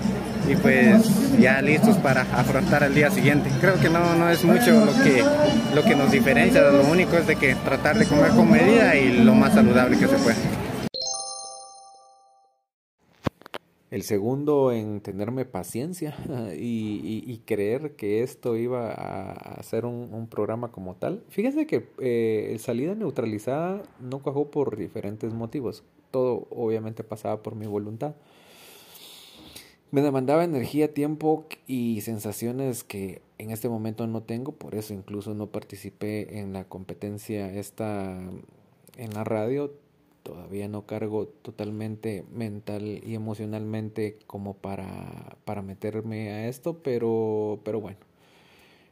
Y 0.48 0.56
pues 0.56 1.02
ya 1.38 1.60
listos 1.62 1.96
para 1.98 2.22
afrontar 2.22 2.82
el 2.82 2.94
día 2.94 3.10
siguiente. 3.10 3.50
Creo 3.60 3.78
que 3.80 3.88
no, 3.88 4.14
no 4.14 4.28
es 4.28 4.44
mucho 4.44 4.84
lo 4.84 4.92
que, 5.02 5.22
lo 5.74 5.82
que 5.82 5.94
nos 5.94 6.10
diferencia, 6.10 6.62
lo 6.70 6.90
único 6.90 7.16
es 7.16 7.26
de 7.26 7.36
que 7.36 7.54
tratar 7.56 7.98
de 7.98 8.06
comer 8.06 8.30
con 8.30 8.50
medida 8.50 8.96
y 8.96 9.24
lo 9.24 9.34
más 9.34 9.54
saludable 9.54 9.98
que 9.98 10.06
se 10.06 10.16
pueda. 10.16 10.36
El 13.94 14.02
segundo 14.02 14.72
en 14.72 15.00
tenerme 15.00 15.44
paciencia 15.44 16.16
y, 16.58 17.40
creer 17.46 17.94
que 17.94 18.24
esto 18.24 18.56
iba 18.56 18.90
a, 18.90 19.62
ser 19.62 19.84
un, 19.84 20.26
programa 20.26 20.72
como 20.72 20.96
tal. 20.96 21.22
Fíjese 21.28 21.68
que 21.68 21.86
eh, 21.98 22.56
salida 22.58 22.96
neutralizada 22.96 23.84
no 24.00 24.20
cuajó 24.20 24.50
por 24.50 24.76
diferentes 24.76 25.32
motivos. 25.32 25.84
Todo 26.10 26.48
obviamente 26.50 27.04
pasaba 27.04 27.40
por 27.40 27.54
mi 27.54 27.66
voluntad. 27.66 28.16
Me 29.94 30.02
demandaba 30.02 30.42
energía, 30.42 30.92
tiempo 30.92 31.46
y 31.68 32.00
sensaciones 32.00 32.82
que 32.82 33.22
en 33.38 33.52
este 33.52 33.68
momento 33.68 34.08
no 34.08 34.24
tengo, 34.24 34.50
por 34.50 34.74
eso 34.74 34.92
incluso 34.92 35.34
no 35.34 35.46
participé 35.46 36.40
en 36.40 36.52
la 36.52 36.64
competencia 36.64 37.48
esta 37.54 38.18
en 38.96 39.14
la 39.14 39.22
radio 39.22 39.70
todavía 40.24 40.66
no 40.66 40.84
cargo 40.84 41.28
totalmente 41.42 42.24
mental 42.32 43.02
y 43.06 43.14
emocionalmente 43.14 44.18
como 44.26 44.54
para, 44.54 45.36
para 45.44 45.62
meterme 45.62 46.30
a 46.30 46.48
esto, 46.48 46.78
pero, 46.82 47.60
pero 47.62 47.80
bueno. 47.80 47.98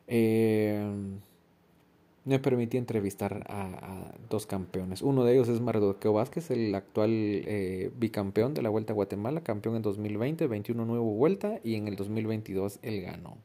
Eh, 0.07 0.87
me 2.25 2.39
permití 2.39 2.77
entrevistar 2.77 3.45
a, 3.49 4.13
dos 4.31 4.47
campeones. 4.47 5.03
Uno 5.03 5.25
de 5.25 5.35
ellos 5.35 5.49
es 5.49 5.61
Mardoqueo 5.61 6.13
Vázquez, 6.13 6.51
el 6.51 6.75
actual 6.75 7.11
eh, 7.11 7.91
bicampeón 7.97 8.55
de 8.55 8.63
la 8.63 8.71
Vuelta 8.71 8.93
a 8.93 8.97
Guatemala, 8.97 9.43
campeón 9.43 9.77
en 9.77 9.83
2020, 9.83 10.47
21 10.47 10.85
nuevo 10.85 11.13
Vuelta 11.13 11.61
y 11.63 11.75
en 11.75 11.89
el 11.89 11.97
2022 11.97 12.79
él 12.83 13.03
ganó. 13.03 13.39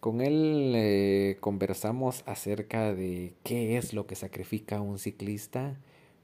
Con 0.00 0.20
él 0.20 0.72
eh, 0.74 1.38
conversamos 1.40 2.24
acerca 2.26 2.92
de 2.92 3.34
qué 3.42 3.78
es 3.78 3.94
lo 3.94 4.06
que 4.06 4.16
sacrifica 4.16 4.80
un 4.80 4.98
ciclista 4.98 5.78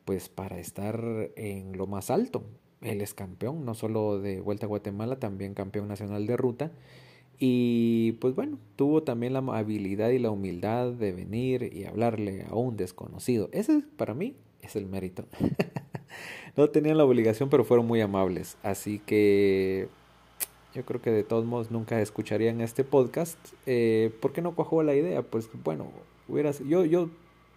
pues 0.04 0.28
para 0.28 0.58
estar 0.58 1.02
en 1.36 1.78
lo 1.78 1.86
más 1.86 2.10
alto. 2.10 2.44
Él 2.82 3.00
es 3.00 3.14
campeón, 3.14 3.64
no 3.64 3.74
solo 3.74 4.20
de 4.20 4.40
Vuelta 4.40 4.66
a 4.66 4.68
Guatemala, 4.68 5.18
también 5.18 5.54
campeón 5.54 5.88
nacional 5.88 6.26
de 6.26 6.36
ruta. 6.36 6.72
Y 7.42 8.12
pues 8.20 8.34
bueno, 8.34 8.58
tuvo 8.76 9.02
también 9.02 9.32
la 9.32 9.38
habilidad 9.38 10.10
y 10.10 10.18
la 10.18 10.30
humildad 10.30 10.92
de 10.92 11.10
venir 11.12 11.70
y 11.72 11.84
hablarle 11.84 12.44
a 12.48 12.54
un 12.54 12.76
desconocido. 12.76 13.48
Ese 13.52 13.82
para 13.96 14.12
mí 14.14 14.36
es 14.60 14.76
el 14.76 14.86
mérito. 14.86 15.24
no 16.56 16.68
tenían 16.68 16.98
la 16.98 17.04
obligación, 17.04 17.48
pero 17.48 17.64
fueron 17.64 17.86
muy 17.86 18.02
amables. 18.02 18.58
Así 18.62 18.98
que 18.98 19.88
yo 20.74 20.84
creo 20.84 21.00
que 21.00 21.10
de 21.10 21.24
todos 21.24 21.46
modos 21.46 21.70
nunca 21.70 22.00
escucharían 22.00 22.60
este 22.60 22.84
podcast. 22.84 23.38
Eh, 23.64 24.12
¿Por 24.20 24.34
qué 24.34 24.42
no 24.42 24.54
cuajó 24.54 24.82
la 24.82 24.94
idea? 24.94 25.22
Pues 25.22 25.48
bueno, 25.64 25.90
yo, 26.68 26.84
yo 26.84 27.08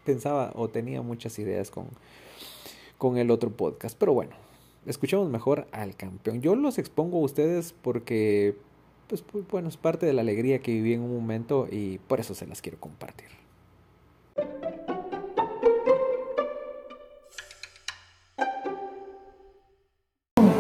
pensaba 0.06 0.52
o 0.56 0.70
tenía 0.70 1.02
muchas 1.02 1.38
ideas 1.40 1.70
con, 1.72 1.88
con 2.98 3.18
el 3.18 3.32
otro 3.32 3.52
podcast. 3.52 3.98
Pero 4.00 4.14
bueno, 4.14 4.32
escuchamos 4.86 5.30
mejor 5.30 5.68
al 5.72 5.96
campeón. 5.96 6.42
Yo 6.42 6.56
los 6.56 6.78
expongo 6.78 7.18
a 7.18 7.22
ustedes 7.22 7.74
porque, 7.82 8.56
pues, 9.14 9.22
pues, 9.32 9.48
bueno, 9.48 9.70
es 9.70 9.78
parte 9.78 10.08
de 10.08 10.14
la 10.14 10.22
alegría 10.22 10.58
que 10.58 10.72
viví 10.72 10.94
en 10.94 11.02
un 11.02 11.14
momento 11.14 11.68
y 11.72 12.00
por 12.00 12.20
eso 12.20 12.34
se 12.34 12.48
las 12.48 12.64
quiero 12.64 12.80
compartir. 12.80 13.28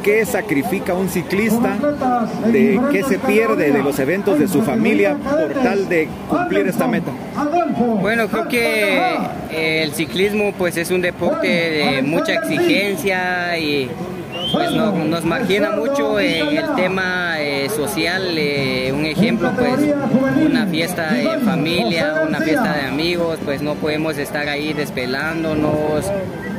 ¿Qué 0.04 0.24
sacrifica 0.28 0.94
un 0.94 1.10
ciclista? 1.10 1.80
¿De 2.52 2.80
qué 2.92 3.04
se 3.04 3.18
pierde 3.18 3.72
de 3.72 3.82
los 3.82 3.98
eventos 3.98 4.38
de 4.38 4.48
su 4.48 4.62
familia 4.62 5.18
por 5.18 5.52
tal 5.64 5.90
de 5.90 6.08
cumplir 6.30 6.68
esta 6.68 6.88
meta? 6.88 7.12
Bueno, 8.02 8.28
creo 8.28 8.48
que 8.48 9.16
eh, 9.50 9.84
el 9.84 9.94
ciclismo 9.94 10.54
pues 10.56 10.78
es 10.78 10.92
un 10.92 11.02
deporte 11.02 11.48
de 11.48 12.02
mucha 12.04 12.34
exigencia 12.36 13.58
y 13.58 13.90
pues 14.54 14.72
nos 14.72 15.26
margina 15.26 15.72
mucho 15.72 16.20
en 16.20 16.58
el 16.58 16.76
tema 16.76 17.42
eh, 17.42 17.70
social. 17.70 18.38
Eh, 18.38 18.94
un 18.96 19.06
ejemplo, 19.06 19.52
pues 19.58 19.80
una 20.46 20.68
fiesta 20.68 21.20
en 21.20 21.42
familia, 21.42 22.24
una 22.28 22.40
fiesta 22.40 22.74
de 22.74 22.82
amigos, 22.84 23.40
pues 23.44 23.62
no 23.64 23.74
podemos 23.76 24.18
estar 24.18 24.48
ahí 24.48 24.74
despelándonos 24.74 26.06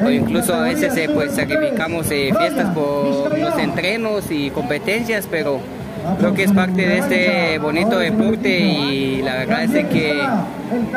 o 0.04 0.10
incluso 0.10 0.54
a 0.54 0.62
veces 0.62 0.96
eh, 0.96 1.08
pues 1.12 1.32
sacrificamos 1.34 2.08
fiestas 2.08 2.74
por 2.74 3.38
los 3.38 3.58
entrenos 3.58 4.24
y 4.30 4.50
competencias, 4.50 5.28
pero 5.30 5.60
creo 6.18 6.34
que 6.34 6.44
es 6.44 6.52
parte 6.52 6.86
de 6.86 6.98
este 6.98 7.58
bonito 7.58 7.98
deporte 7.98 8.58
y 8.58 9.22
la 9.22 9.36
verdad 9.36 9.64
es 9.64 9.86
que 9.86 10.22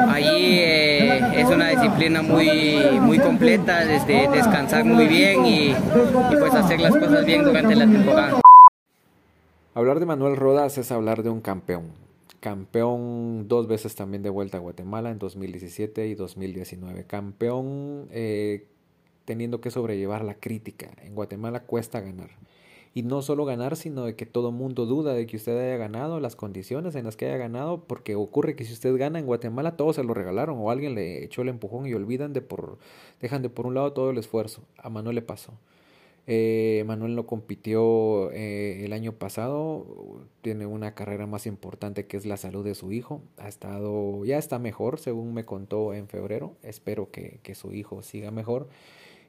allí 0.09 0.59
es 0.59 1.47
una 1.49 1.69
disciplina 1.69 2.21
muy, 2.21 2.99
muy 3.01 3.19
completa, 3.19 3.85
desde 3.85 4.29
descansar 4.29 4.85
muy 4.85 5.07
bien 5.07 5.45
y, 5.45 5.69
y 5.69 6.35
pues 6.39 6.53
hacer 6.53 6.79
las 6.79 6.95
cosas 6.95 7.25
bien 7.25 7.43
durante 7.43 7.75
la 7.75 7.85
temporada. 7.85 8.41
Hablar 9.73 9.99
de 9.99 10.05
Manuel 10.07 10.35
Rodas 10.35 10.77
es 10.77 10.91
hablar 10.91 11.23
de 11.23 11.29
un 11.29 11.41
campeón. 11.41 11.91
Campeón 12.39 13.47
dos 13.47 13.67
veces 13.67 13.95
también 13.95 14.23
de 14.23 14.29
vuelta 14.29 14.57
a 14.57 14.59
Guatemala 14.59 15.11
en 15.11 15.19
2017 15.19 16.07
y 16.07 16.15
2019. 16.15 17.05
Campeón 17.05 18.07
eh, 18.11 18.65
teniendo 19.25 19.59
que 19.61 19.69
sobrellevar 19.69 20.23
la 20.23 20.35
crítica. 20.35 20.89
En 21.03 21.13
Guatemala 21.13 21.61
cuesta 21.61 21.99
ganar. 21.99 22.29
Y 22.97 23.03
no 23.03 23.21
solo 23.21 23.45
ganar, 23.45 23.75
sino 23.75 24.05
de 24.05 24.15
que 24.15 24.25
todo 24.25 24.51
mundo 24.51 24.87
duda 24.87 25.13
de 25.13 25.27
que 25.27 25.37
usted 25.37 25.55
haya 25.55 25.77
ganado, 25.77 26.19
las 26.19 26.35
condiciones 26.35 26.95
en 26.95 27.05
las 27.05 27.15
que 27.15 27.27
haya 27.27 27.37
ganado, 27.37 27.83
porque 27.83 28.15
ocurre 28.15 28.55
que 28.55 28.65
si 28.65 28.73
usted 28.73 28.97
gana 28.97 29.19
en 29.19 29.27
Guatemala, 29.27 29.77
todos 29.77 29.97
se 29.97 30.03
lo 30.03 30.15
regalaron 30.15 30.57
o 30.57 30.71
alguien 30.71 30.95
le 30.95 31.23
echó 31.23 31.43
el 31.43 31.49
empujón 31.49 31.85
y 31.85 31.93
olvidan 31.93 32.33
de 32.33 32.41
por, 32.41 32.79
dejan 33.21 33.43
de 33.43 33.49
por 33.49 33.67
un 33.67 33.75
lado 33.75 33.93
todo 33.93 34.09
el 34.09 34.17
esfuerzo. 34.17 34.63
A 34.79 34.89
Manuel 34.89 35.13
le 35.13 35.21
pasó. 35.21 35.53
Eh, 36.25 36.83
Manuel 36.87 37.13
no 37.13 37.27
compitió 37.27 38.31
eh, 38.31 38.83
el 38.83 38.91
año 38.93 39.11
pasado, 39.11 40.25
tiene 40.41 40.65
una 40.65 40.95
carrera 40.95 41.27
más 41.27 41.45
importante 41.45 42.07
que 42.07 42.17
es 42.17 42.25
la 42.25 42.37
salud 42.37 42.65
de 42.65 42.73
su 42.73 42.91
hijo. 42.91 43.21
Ha 43.37 43.47
estado, 43.47 44.25
ya 44.25 44.39
está 44.39 44.57
mejor, 44.57 44.97
según 44.97 45.35
me 45.35 45.45
contó 45.45 45.93
en 45.93 46.07
febrero. 46.07 46.55
Espero 46.63 47.11
que, 47.11 47.41
que 47.43 47.53
su 47.53 47.73
hijo 47.73 48.01
siga 48.01 48.31
mejor 48.31 48.67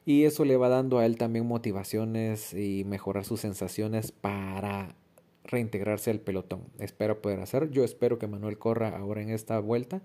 y 0.05 0.23
eso 0.23 0.45
le 0.45 0.57
va 0.57 0.69
dando 0.69 0.99
a 0.99 1.05
él 1.05 1.17
también 1.17 1.45
motivaciones 1.45 2.53
y 2.53 2.83
mejorar 2.85 3.25
sus 3.25 3.41
sensaciones 3.41 4.11
para 4.11 4.95
reintegrarse 5.43 6.11
al 6.11 6.19
pelotón. 6.19 6.61
Espero 6.79 7.21
poder 7.21 7.39
hacer. 7.39 7.69
Yo 7.71 7.83
espero 7.83 8.19
que 8.19 8.27
Manuel 8.27 8.57
corra 8.57 8.97
ahora 8.97 9.21
en 9.21 9.29
esta 9.29 9.59
vuelta. 9.59 10.01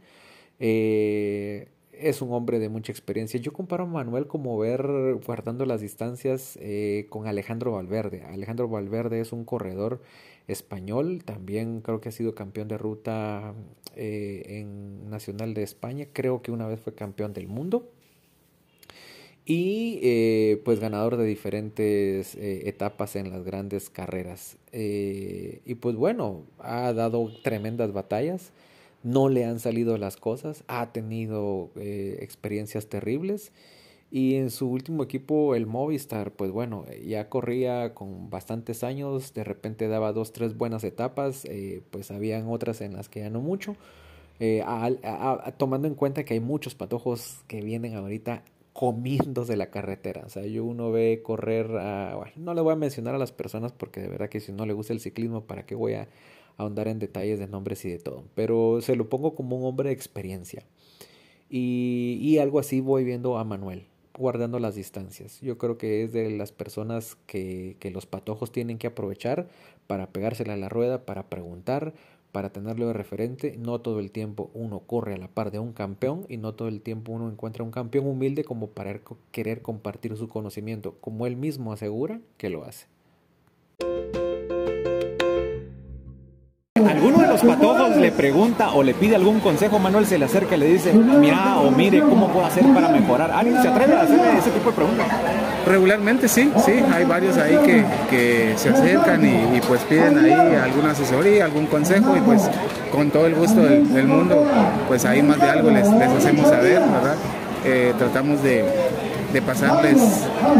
Eh, 0.59 1.69
es 1.93 2.23
un 2.23 2.33
hombre 2.33 2.59
de 2.59 2.69
mucha 2.69 2.93
experiencia. 2.93 3.41
Yo 3.41 3.53
comparo 3.53 3.85
a 3.85 3.87
Manuel 3.87 4.27
como 4.27 4.59
ver, 4.59 4.83
guardando 5.25 5.65
las 5.67 5.81
distancias, 5.81 6.59
eh, 6.61 7.07
con 7.09 7.27
Alejandro 7.27 7.73
Valverde. 7.73 8.23
Alejandro 8.25 8.69
Valverde 8.69 9.21
es 9.21 9.33
un 9.33 9.45
corredor 9.45 10.01
español, 10.47 11.23
también 11.25 11.81
creo 11.81 12.01
que 12.01 12.11
ha 12.11 12.13
sido 12.13 12.35
campeón 12.35 12.69
de 12.69 12.77
ruta 12.79 13.55
eh, 13.97 14.43
en 14.61 15.09
Nacional 15.09 15.55
de 15.55 15.63
España, 15.63 16.07
creo 16.13 16.43
que 16.43 16.51
una 16.51 16.67
vez 16.67 16.81
fue 16.81 16.95
campeón 16.95 17.33
del 17.33 17.49
mundo 17.49 17.91
y 19.47 19.99
eh, 20.03 20.63
pues 20.65 20.81
ganador 20.81 21.17
de 21.17 21.25
diferentes 21.27 22.35
eh, 22.37 22.63
etapas 22.69 23.15
en 23.17 23.31
las 23.31 23.45
grandes 23.45 23.91
carreras. 23.91 24.57
Eh, 24.73 25.61
y 25.67 25.75
pues 25.75 25.97
bueno, 25.97 26.45
ha 26.59 26.93
dado 26.95 27.31
tremendas 27.43 27.93
batallas, 27.93 28.53
no 29.03 29.29
le 29.29 29.45
han 29.45 29.61
salido 29.61 29.99
las 29.99 30.17
cosas, 30.17 30.65
ha 30.67 30.93
tenido 30.93 31.71
experiencias 31.77 32.87
terribles. 32.89 33.53
Y 34.11 34.37
en 34.37 34.51
su 34.51 34.71
último 34.71 35.03
equipo, 35.03 35.57
el 35.57 35.67
Movistar, 35.67 36.31
pues 36.31 36.53
bueno, 36.53 36.85
ya 37.05 37.29
corría 37.29 37.95
con 37.95 38.31
bastantes 38.31 38.85
años, 38.85 39.35
de 39.35 39.43
repente 39.43 39.89
daba 39.89 40.13
dos, 40.13 40.33
tres 40.33 40.57
buenas 40.57 40.85
etapas, 40.85 41.45
pues 41.91 42.11
habían 42.13 42.49
otras 42.49 42.81
en 42.81 42.95
las 42.95 43.09
que 43.09 43.21
ya 43.21 43.31
no 43.31 43.41
mucho. 43.41 43.77
tomando 45.59 45.89
en 45.89 45.95
cuenta 45.97 46.25
que 46.25 46.35
hay 46.35 46.41
muchos 46.41 46.75
patojos 46.77 47.39
que 47.49 47.61
vienen 47.61 47.97
ahorita 47.97 48.45
comiéndose 48.75 49.57
la 49.57 49.71
carretera. 49.71 50.25
O 50.27 50.29
sea, 50.29 50.45
yo 50.45 50.65
uno 50.65 50.91
ve 50.91 51.23
correr 51.23 51.71
a... 51.79 52.17
Bueno, 52.17 52.33
no 52.37 52.55
le 52.55 52.61
voy 52.61 52.73
a 52.73 52.77
mencionar 52.77 53.15
a 53.15 53.19
las 53.19 53.31
personas 53.31 53.73
porque 53.73 54.01
de 54.01 54.09
verdad 54.09 54.29
que 54.29 54.41
si 54.41 54.53
no 54.53 54.67
le 54.67 54.73
gusta 54.75 54.93
el 54.93 55.01
ciclismo, 55.01 55.45
¿para 55.45 55.65
qué 55.65 55.77
voy 55.77 55.95
a 55.95 56.09
ahondar 56.57 56.89
en 56.89 56.99
detalles 56.99 57.39
de 57.39 57.47
nombres 57.47 57.85
y 57.85 57.91
de 57.91 58.01
todo? 58.01 58.25
Pero 58.35 58.81
se 58.83 58.97
lo 58.97 59.09
pongo 59.09 59.37
como 59.37 59.57
un 59.57 59.65
hombre 59.65 59.91
de 59.91 59.95
experiencia. 59.95 60.65
Y, 61.49 62.19
y 62.21 62.39
algo 62.39 62.59
así 62.59 62.81
voy 62.81 63.05
viendo 63.05 63.39
a 63.39 63.45
Manuel, 63.45 63.87
guardando 64.19 64.59
las 64.59 64.75
distancias. 64.75 65.41
Yo 65.41 65.57
creo 65.57 65.79
que 65.79 66.03
es 66.03 66.13
de 66.13 66.31
las 66.31 66.51
personas 66.51 67.17
que, 67.29 67.77
que 67.79 67.93
los 67.93 68.07
patojos 68.07 68.51
tienen 68.51 68.79
que 68.79 68.89
aprovechar 68.89 69.47
para 69.87 70.09
pegársela 70.11 70.55
a 70.55 70.57
la 70.57 70.69
rueda, 70.69 71.07
para 71.07 71.29
preguntar, 71.29 71.95
para 72.35 72.51
tenerlo 72.51 72.89
de 72.89 72.95
referente, 72.95 73.57
no 73.57 73.81
todo 73.81 74.01
el 74.01 74.11
tiempo 74.11 74.51
uno 74.55 74.81
corre 74.81 75.15
a 75.15 75.17
la 75.17 75.29
par 75.29 75.53
de 75.53 75.61
un 75.61 75.73
campeón 75.73 76.27
y 76.29 76.37
no 76.37 76.53
todo 76.53 76.67
el 76.67 76.81
tiempo 76.81 77.13
uno 77.13 77.31
encuentra 77.31 77.63
un 77.63 77.71
campeón 77.71 78.09
humilde 78.09 78.43
como 78.43 78.71
para 78.71 79.01
querer 79.31 79.63
compartir 79.63 80.17
su 80.17 80.29
conocimiento, 80.29 80.97
como 81.01 81.29
él 81.29 81.37
mismo 81.37 81.73
asegura 81.73 82.21
que 82.37 82.51
lo 82.51 82.65
hace. 82.65 82.89
Los 87.35 87.43
patojos 87.43 87.97
le 87.97 88.13
pregunta 88.13 88.73
o 88.75 88.83
le 88.83 88.95
pide 88.95 89.17
algún 89.17 89.41
consejo, 89.41 89.79
Manuel 89.81 90.07
se 90.07 90.19
le 90.19 90.25
acerca 90.27 90.55
y 90.55 90.59
le 90.61 90.67
dice, 90.67 90.93
mira 90.93 91.59
o 91.59 91.71
mire, 91.71 92.01
¿cómo 92.01 92.29
puedo 92.29 92.47
hacer 92.47 92.65
para 92.73 92.89
mejorar? 92.89 93.33
¿Alguien 93.33 93.61
se 93.61 93.69
atreve 93.69 93.95
a 93.95 94.03
hacerle 94.03 94.39
ese 94.39 94.51
tipo 94.51 94.71
de 94.71 94.77
preguntas? 94.77 95.07
Regularmente 95.67 96.29
sí, 96.29 96.53
sí, 96.65 96.73
hay 96.93 97.05
varios 97.05 97.37
ahí 97.39 97.57
que, 97.65 97.85
que 98.09 98.55
se 98.57 98.69
acercan 98.69 99.25
y, 99.25 99.61
pues 99.67 99.81
piden 99.83 100.19
ahí 100.19 100.33
alguna 100.33 100.93
asesoría, 100.93 101.47
algún 101.47 101.67
consejo 101.67 102.17
y 102.17 102.21
pues 102.21 102.49
con 102.93 103.11
todo 103.11 103.27
el 103.27 103.35
gusto 103.35 103.63
del, 103.63 104.07
mundo, 104.07 104.47
pues 104.87 105.05
ahí 105.05 105.23
más 105.23 105.41
de 105.41 105.51
algo 105.51 105.71
les, 105.71 105.89
les 105.91 106.09
hacemos 106.09 106.49
saber, 106.49 106.81
¿verdad? 106.81 107.17
Eh, 107.65 107.95
tratamos 107.99 108.43
de, 108.43 108.65
de 109.35 109.43
pasarles 109.43 109.97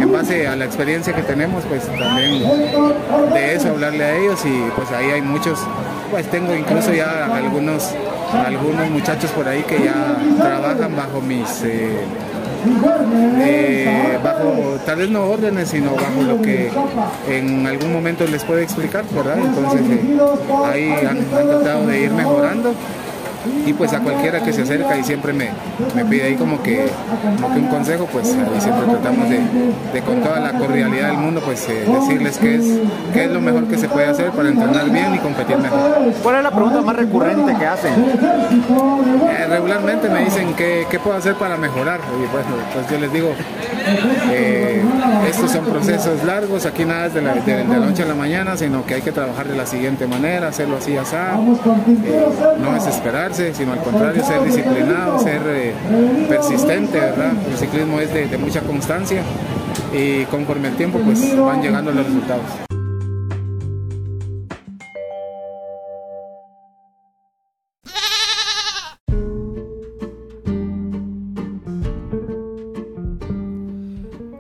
en 0.01 0.13
base 0.13 0.49
a 0.49 0.57
la 0.57 0.65
experiencia 0.65 1.15
que 1.15 1.23
tenemos, 1.23 1.63
pues 1.69 1.87
también 1.87 2.43
de 3.33 3.55
eso 3.55 3.69
hablarle 3.69 4.05
a 4.05 4.17
ellos 4.17 4.41
y 4.45 4.69
pues 4.75 4.91
ahí 4.91 5.11
hay 5.11 5.23
muchos, 5.23 5.61
pues 6.15 6.31
tengo 6.31 6.55
incluso 6.55 6.95
ya 6.95 7.27
algunos, 7.35 7.91
algunos 8.33 8.89
muchachos 8.89 9.33
por 9.33 9.49
ahí 9.49 9.63
que 9.63 9.83
ya 9.83 10.17
trabajan 10.39 10.95
bajo 10.95 11.21
mis... 11.21 11.65
Eh, 11.65 12.05
eh, 13.41 14.19
bajo 14.23 14.79
tal 14.87 14.99
vez 14.99 15.11
no 15.11 15.25
órdenes, 15.25 15.71
sino 15.71 15.97
bajo 15.97 16.23
lo 16.23 16.41
que 16.41 16.71
en 17.29 17.67
algún 17.67 17.93
momento 17.93 18.25
les 18.29 18.45
puede 18.45 18.63
explicar, 18.63 19.05
¿verdad? 19.13 19.39
Entonces 19.39 19.81
eh, 19.91 20.19
ahí 20.65 20.93
han, 21.05 21.25
tratado 21.25 21.85
de 21.89 22.03
ir 22.03 22.13
mejorando 22.13 22.75
y 23.67 23.73
pues 23.73 23.93
a 23.93 24.01
cualquiera 24.01 24.43
que 24.43 24.53
se 24.53 24.63
acerca 24.63 24.97
y 24.97 25.05
siempre 25.05 25.33
me, 25.33 25.51
me 25.95 26.05
pide 26.05 26.25
ahí 26.25 26.35
como 26.35 26.63
que, 26.63 26.87
como 27.41 27.55
que 27.55 27.61
un 27.61 27.69
consejo, 27.69 28.07
pues 28.11 28.27
ahí 28.35 28.61
siempre 28.61 28.87
tratamos 28.87 29.29
de, 29.29 29.41
de 29.93 30.03
con 30.03 30.21
toda 30.23 30.41
la 30.41 30.53
cordialidad 30.53 31.09
del 31.09 31.19
mundo, 31.19 31.41
pues 31.45 31.69
eh, 31.69 31.85
decirles 31.87 32.39
qué 32.39 32.57
es, 32.57 32.65
qué 33.13 33.25
es 33.25 33.31
lo 33.31 33.41
mejor 33.41 33.65
que 33.67 33.79
se 33.79 33.89
puede 33.89 34.07
hacer 34.07 34.31
para 34.31 34.49
entrenar 34.49 34.91
bien 34.91 35.15
y 35.15 35.19
competir 35.19 35.59
mejor. 35.59 35.81
¿Cuál 36.23 36.37
es 36.37 36.43
la 36.43 36.51
pregunta 36.51 36.81
más 36.83 36.97
recurrente 36.97 37.55
que 37.55 37.67
hacen? 37.67 37.93
Eh, 37.95 39.47
regularmente 39.49 40.09
me 40.09 40.25
dicen 40.25 40.55
qué, 40.55 40.87
qué, 40.91 40.99
puedo 40.99 41.17
hacer 41.17 41.35
para 41.35 41.57
mejorar 41.57 42.01
y 42.23 42.27
pues, 42.29 42.45
pues 42.73 42.91
yo 42.91 42.99
les 42.99 43.13
digo, 43.13 43.35
eh, 44.33 44.83
estos 45.29 45.51
son 45.51 45.65
procesos 45.65 46.25
largos, 46.25 46.67
aquí 46.67 46.85
nada 46.85 47.07
es 47.07 47.15
de 47.15 47.23
la, 47.23 47.35
de, 47.35 47.65
la, 47.65 47.79
noche 47.79 48.03
a 48.03 48.07
la 48.07 48.15
mañana, 48.15 48.57
sino 48.57 48.85
que 48.85 48.95
hay 48.95 49.03
que 49.03 49.13
trabajar 49.13 49.47
de 49.47 49.57
la 49.57 49.67
siguiente 49.67 50.07
manera, 50.07 50.49
hacerlo 50.49 50.79
así, 50.79 50.97
así, 50.97 51.17
no 52.61 52.77
es 52.77 52.87
sino 53.35 53.73
al 53.73 53.83
contrario, 53.83 54.25
ser 54.25 54.45
disciplinado, 54.45 55.19
ser 55.19 55.43
eh, 55.47 55.75
persistente, 56.29 57.01
¿verdad? 57.01 57.33
El 57.51 57.57
ciclismo 57.57 58.01
es 58.01 58.15
de, 58.15 58.39
mucha 58.39 58.61
constancia 58.61 59.23
y 59.93 60.25
conforme 60.27 60.69
el 60.69 60.77
tiempo 60.77 61.01
pues 61.01 61.37
van 61.37 61.61
llegando 61.61 61.91
los 61.91 62.07
resultados. 62.07 62.45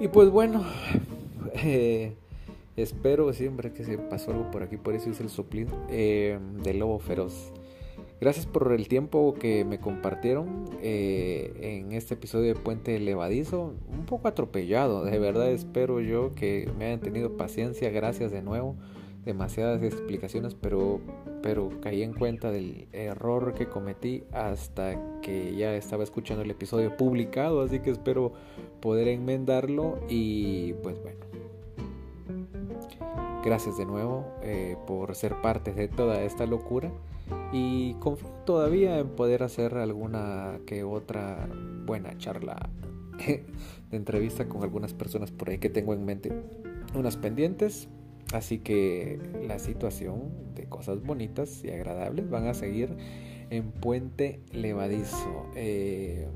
Y 0.01 0.09
pues 0.09 0.31
bueno, 0.31 0.65
eh, 1.65 2.13
espero 2.77 3.33
siempre 3.33 3.73
que 3.73 3.85
se 3.85 3.99
pasó 3.99 4.31
algo 4.31 4.53
por 4.53 4.63
aquí, 4.63 4.77
por 4.77 4.95
eso 4.95 5.11
hice 5.11 5.25
el 5.25 5.31
soplido 5.31 5.73
eh, 5.91 6.39
del 6.63 6.79
lobo 6.79 7.01
feroz. 7.01 7.53
Gracias 8.21 8.47
por 8.47 8.73
el 8.73 8.89
tiempo 8.89 9.35
que 9.35 9.65
me 9.65 9.81
compartieron 9.81 10.71
eh, 10.81 11.53
en 11.61 11.93
este 11.93 12.15
episodio 12.15 12.55
de 12.55 12.61
Puente 12.61 12.99
Levadizo. 12.99 13.75
Un 13.93 14.07
poco 14.07 14.29
atropellado, 14.29 15.05
de 15.05 15.19
verdad 15.19 15.51
espero 15.51 16.01
yo 16.01 16.35
que 16.35 16.71
me 16.79 16.87
hayan 16.87 17.01
tenido 17.01 17.37
paciencia. 17.37 17.91
Gracias 17.91 18.31
de 18.31 18.41
nuevo. 18.41 18.77
Demasiadas 19.25 19.83
explicaciones, 19.83 20.55
pero, 20.55 21.01
pero 21.43 21.71
caí 21.81 22.03
en 22.03 22.13
cuenta 22.13 22.51
del 22.51 22.89
error 22.93 23.55
que 23.55 23.67
cometí 23.67 24.25
hasta 24.33 25.21
que 25.21 25.57
ya 25.57 25.75
estaba 25.75 26.05
escuchando 26.05 26.43
el 26.43 26.51
episodio 26.51 26.97
publicado. 26.97 27.63
Así 27.63 27.81
que 27.81 27.91
espero 27.91 28.33
poder 28.81 29.09
enmendarlo. 29.09 29.99
Y 30.09 30.75
pues 30.83 31.03
bueno. 31.03 31.19
Gracias 33.45 33.77
de 33.77 33.85
nuevo 33.85 34.25
eh, 34.43 34.77
por 34.87 35.15
ser 35.15 35.41
parte 35.43 35.73
de 35.73 35.89
toda 35.89 36.23
esta 36.23 36.47
locura 36.47 36.91
y 37.53 37.95
confío 37.95 38.29
todavía 38.45 38.99
en 38.99 39.09
poder 39.09 39.43
hacer 39.43 39.77
alguna 39.77 40.59
que 40.67 40.85
otra 40.85 41.49
buena 41.87 42.17
charla 42.19 42.69
de 43.19 43.45
entrevista 43.91 44.49
con 44.49 44.63
algunas 44.63 44.93
personas 44.93 45.31
por 45.31 45.51
ahí 45.51 45.59
que 45.59 45.71
tengo 45.71 45.95
en 45.95 46.05
mente 46.05 46.33
unas 46.95 47.17
pendientes 47.17 47.89
así 48.33 48.59
que 48.59 49.19
la 49.47 49.59
situación 49.59 50.55
de 50.55 50.65
cosas 50.65 51.03
bonitas 51.03 51.63
y 51.65 51.71
agradables 51.71 52.29
van 52.29 52.47
a 52.47 52.55
seguir 52.55 52.97
en 53.51 53.71
Puente 53.71 54.41
Levadizo 54.53 55.47
eh, 55.55 56.27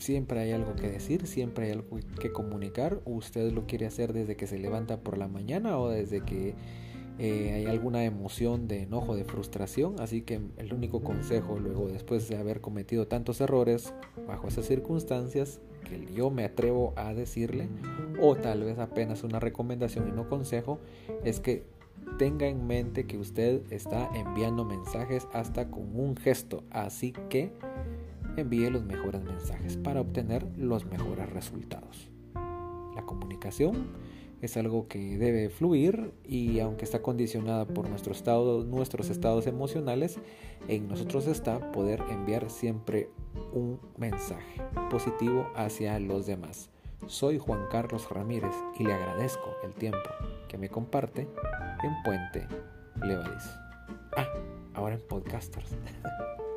siempre 0.00 0.40
hay 0.40 0.52
algo 0.52 0.74
que 0.74 0.88
decir, 0.88 1.26
siempre 1.26 1.66
hay 1.66 1.72
algo 1.72 1.98
que 2.20 2.32
comunicar. 2.32 3.00
Usted 3.04 3.52
lo 3.52 3.66
quiere 3.66 3.86
hacer 3.86 4.12
desde 4.12 4.36
que 4.36 4.46
se 4.46 4.58
levanta 4.58 5.00
por 5.00 5.18
la 5.18 5.28
mañana 5.28 5.78
o 5.78 5.88
desde 5.88 6.22
que 6.22 6.54
eh, 7.22 7.52
hay 7.52 7.66
alguna 7.66 8.02
emoción 8.04 8.66
de 8.66 8.84
enojo, 8.84 9.14
de 9.14 9.24
frustración, 9.24 9.96
así 10.00 10.22
que 10.22 10.40
el 10.56 10.72
único 10.72 11.02
consejo 11.02 11.58
luego 11.58 11.86
después 11.86 12.26
de 12.30 12.38
haber 12.38 12.62
cometido 12.62 13.08
tantos 13.08 13.42
errores 13.42 13.92
bajo 14.26 14.48
esas 14.48 14.64
circunstancias 14.64 15.60
que 15.84 16.10
yo 16.14 16.30
me 16.30 16.46
atrevo 16.46 16.94
a 16.96 17.12
decirle 17.12 17.68
o 18.22 18.36
tal 18.36 18.64
vez 18.64 18.78
apenas 18.78 19.22
una 19.22 19.38
recomendación 19.38 20.08
y 20.08 20.12
no 20.12 20.30
consejo 20.30 20.78
es 21.22 21.40
que 21.40 21.66
tenga 22.18 22.46
en 22.46 22.66
mente 22.66 23.06
que 23.06 23.18
usted 23.18 23.70
está 23.70 24.08
enviando 24.14 24.64
mensajes 24.64 25.28
hasta 25.34 25.70
con 25.70 25.94
un 25.94 26.16
gesto, 26.16 26.64
así 26.70 27.12
que 27.28 27.52
envíe 28.38 28.70
los 28.70 28.86
mejores 28.86 29.22
mensajes 29.22 29.76
para 29.76 30.00
obtener 30.00 30.46
los 30.56 30.86
mejores 30.86 31.28
resultados. 31.28 32.10
La 32.94 33.02
comunicación 33.04 33.88
es 34.40 34.56
algo 34.56 34.88
que 34.88 35.18
debe 35.18 35.50
fluir 35.50 36.12
y 36.24 36.60
aunque 36.60 36.84
está 36.84 37.02
condicionada 37.02 37.66
por 37.66 37.88
nuestro 37.88 38.12
estado, 38.12 38.64
nuestros 38.64 39.10
estados 39.10 39.46
emocionales, 39.46 40.18
en 40.68 40.88
nosotros 40.88 41.26
está 41.26 41.72
poder 41.72 42.02
enviar 42.10 42.50
siempre 42.50 43.10
un 43.52 43.78
mensaje 43.96 44.62
positivo 44.90 45.50
hacia 45.54 45.98
los 46.00 46.26
demás. 46.26 46.70
Soy 47.06 47.38
Juan 47.38 47.66
Carlos 47.70 48.08
Ramírez 48.10 48.54
y 48.78 48.84
le 48.84 48.92
agradezco 48.92 49.50
el 49.64 49.74
tiempo 49.74 50.10
que 50.48 50.58
me 50.58 50.68
comparte 50.68 51.22
en 51.82 52.02
Puente 52.04 52.46
Levadizo. 53.02 53.50
Ah, 54.16 54.26
ahora 54.74 54.96
en 54.96 55.06
Podcasters. 55.06 55.70